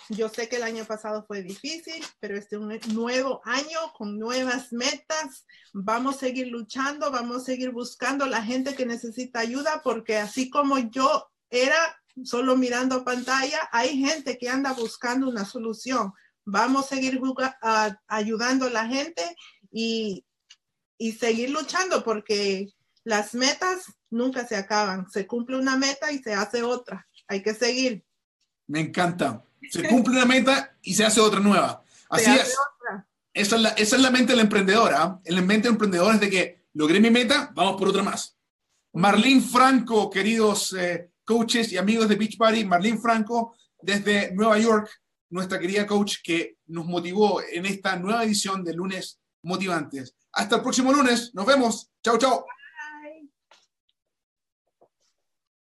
Yo 0.08 0.28
sé 0.28 0.48
que 0.48 0.56
el 0.56 0.64
año 0.64 0.84
pasado 0.84 1.24
fue 1.24 1.42
difícil, 1.42 2.04
pero 2.18 2.36
este 2.36 2.56
es 2.56 2.60
un 2.60 2.76
nuevo 2.92 3.40
año 3.44 3.92
con 3.96 4.18
nuevas 4.18 4.72
metas. 4.72 5.46
Vamos 5.72 6.16
a 6.16 6.18
seguir 6.18 6.48
luchando, 6.48 7.12
vamos 7.12 7.42
a 7.42 7.44
seguir 7.44 7.70
buscando 7.70 8.26
la 8.26 8.42
gente 8.42 8.74
que 8.74 8.84
necesita 8.84 9.38
ayuda, 9.38 9.80
porque 9.84 10.16
así 10.16 10.50
como 10.50 10.76
yo 10.78 11.30
era 11.50 12.02
solo 12.24 12.56
mirando 12.56 13.04
pantalla, 13.04 13.68
hay 13.70 13.96
gente 14.00 14.38
que 14.38 14.48
anda 14.48 14.72
buscando 14.72 15.28
una 15.28 15.44
solución. 15.44 16.12
Vamos 16.44 16.86
a 16.86 16.96
seguir 16.96 17.20
ayudando 18.08 18.66
a 18.66 18.70
la 18.70 18.86
gente 18.86 19.22
y, 19.70 20.24
y 20.98 21.12
seguir 21.12 21.50
luchando 21.50 22.02
porque 22.02 22.72
las 23.04 23.34
metas 23.34 23.84
nunca 24.10 24.46
se 24.46 24.56
acaban. 24.56 25.10
Se 25.10 25.26
cumple 25.26 25.56
una 25.56 25.76
meta 25.76 26.12
y 26.12 26.18
se 26.18 26.34
hace 26.34 26.62
otra. 26.62 27.06
Hay 27.28 27.42
que 27.42 27.54
seguir. 27.54 28.04
Me 28.66 28.80
encanta. 28.80 29.44
Se 29.70 29.88
cumple 29.88 30.14
una 30.14 30.26
meta 30.26 30.76
y 30.82 30.94
se 30.94 31.04
hace 31.04 31.20
otra 31.20 31.40
nueva. 31.40 31.82
Así 32.08 32.30
es. 32.30 32.56
Esa 33.34 33.56
es, 33.56 33.62
la, 33.62 33.68
esa 33.70 33.96
es 33.96 34.02
la 34.02 34.10
mente 34.10 34.32
del 34.32 34.40
emprendedor. 34.40 34.92
¿ah? 34.94 35.20
El 35.24 35.42
mente 35.42 35.68
del 35.68 35.74
emprendedor 35.74 36.14
es 36.14 36.20
de 36.20 36.30
que 36.30 36.64
logré 36.74 37.00
mi 37.00 37.10
meta, 37.10 37.50
vamos 37.54 37.76
por 37.76 37.88
otra 37.88 38.02
más. 38.02 38.36
Marlene 38.92 39.40
Franco, 39.40 40.10
queridos 40.10 40.74
eh, 40.74 41.10
coaches 41.24 41.72
y 41.72 41.78
amigos 41.78 42.08
de 42.08 42.16
Beach 42.16 42.36
Party, 42.36 42.64
Marlene 42.64 42.98
Franco, 42.98 43.56
desde 43.80 44.34
Nueva 44.34 44.58
York, 44.58 44.90
nuestra 45.32 45.58
querida 45.58 45.86
coach 45.86 46.16
que 46.22 46.58
nos 46.66 46.86
motivó 46.86 47.40
en 47.42 47.66
esta 47.66 47.96
nueva 47.96 48.24
edición 48.24 48.62
de 48.62 48.74
Lunes 48.74 49.18
Motivantes. 49.42 50.14
Hasta 50.32 50.56
el 50.56 50.62
próximo 50.62 50.92
lunes, 50.92 51.32
nos 51.34 51.46
vemos. 51.46 51.90
Chao, 52.02 52.18
chao. 52.18 52.44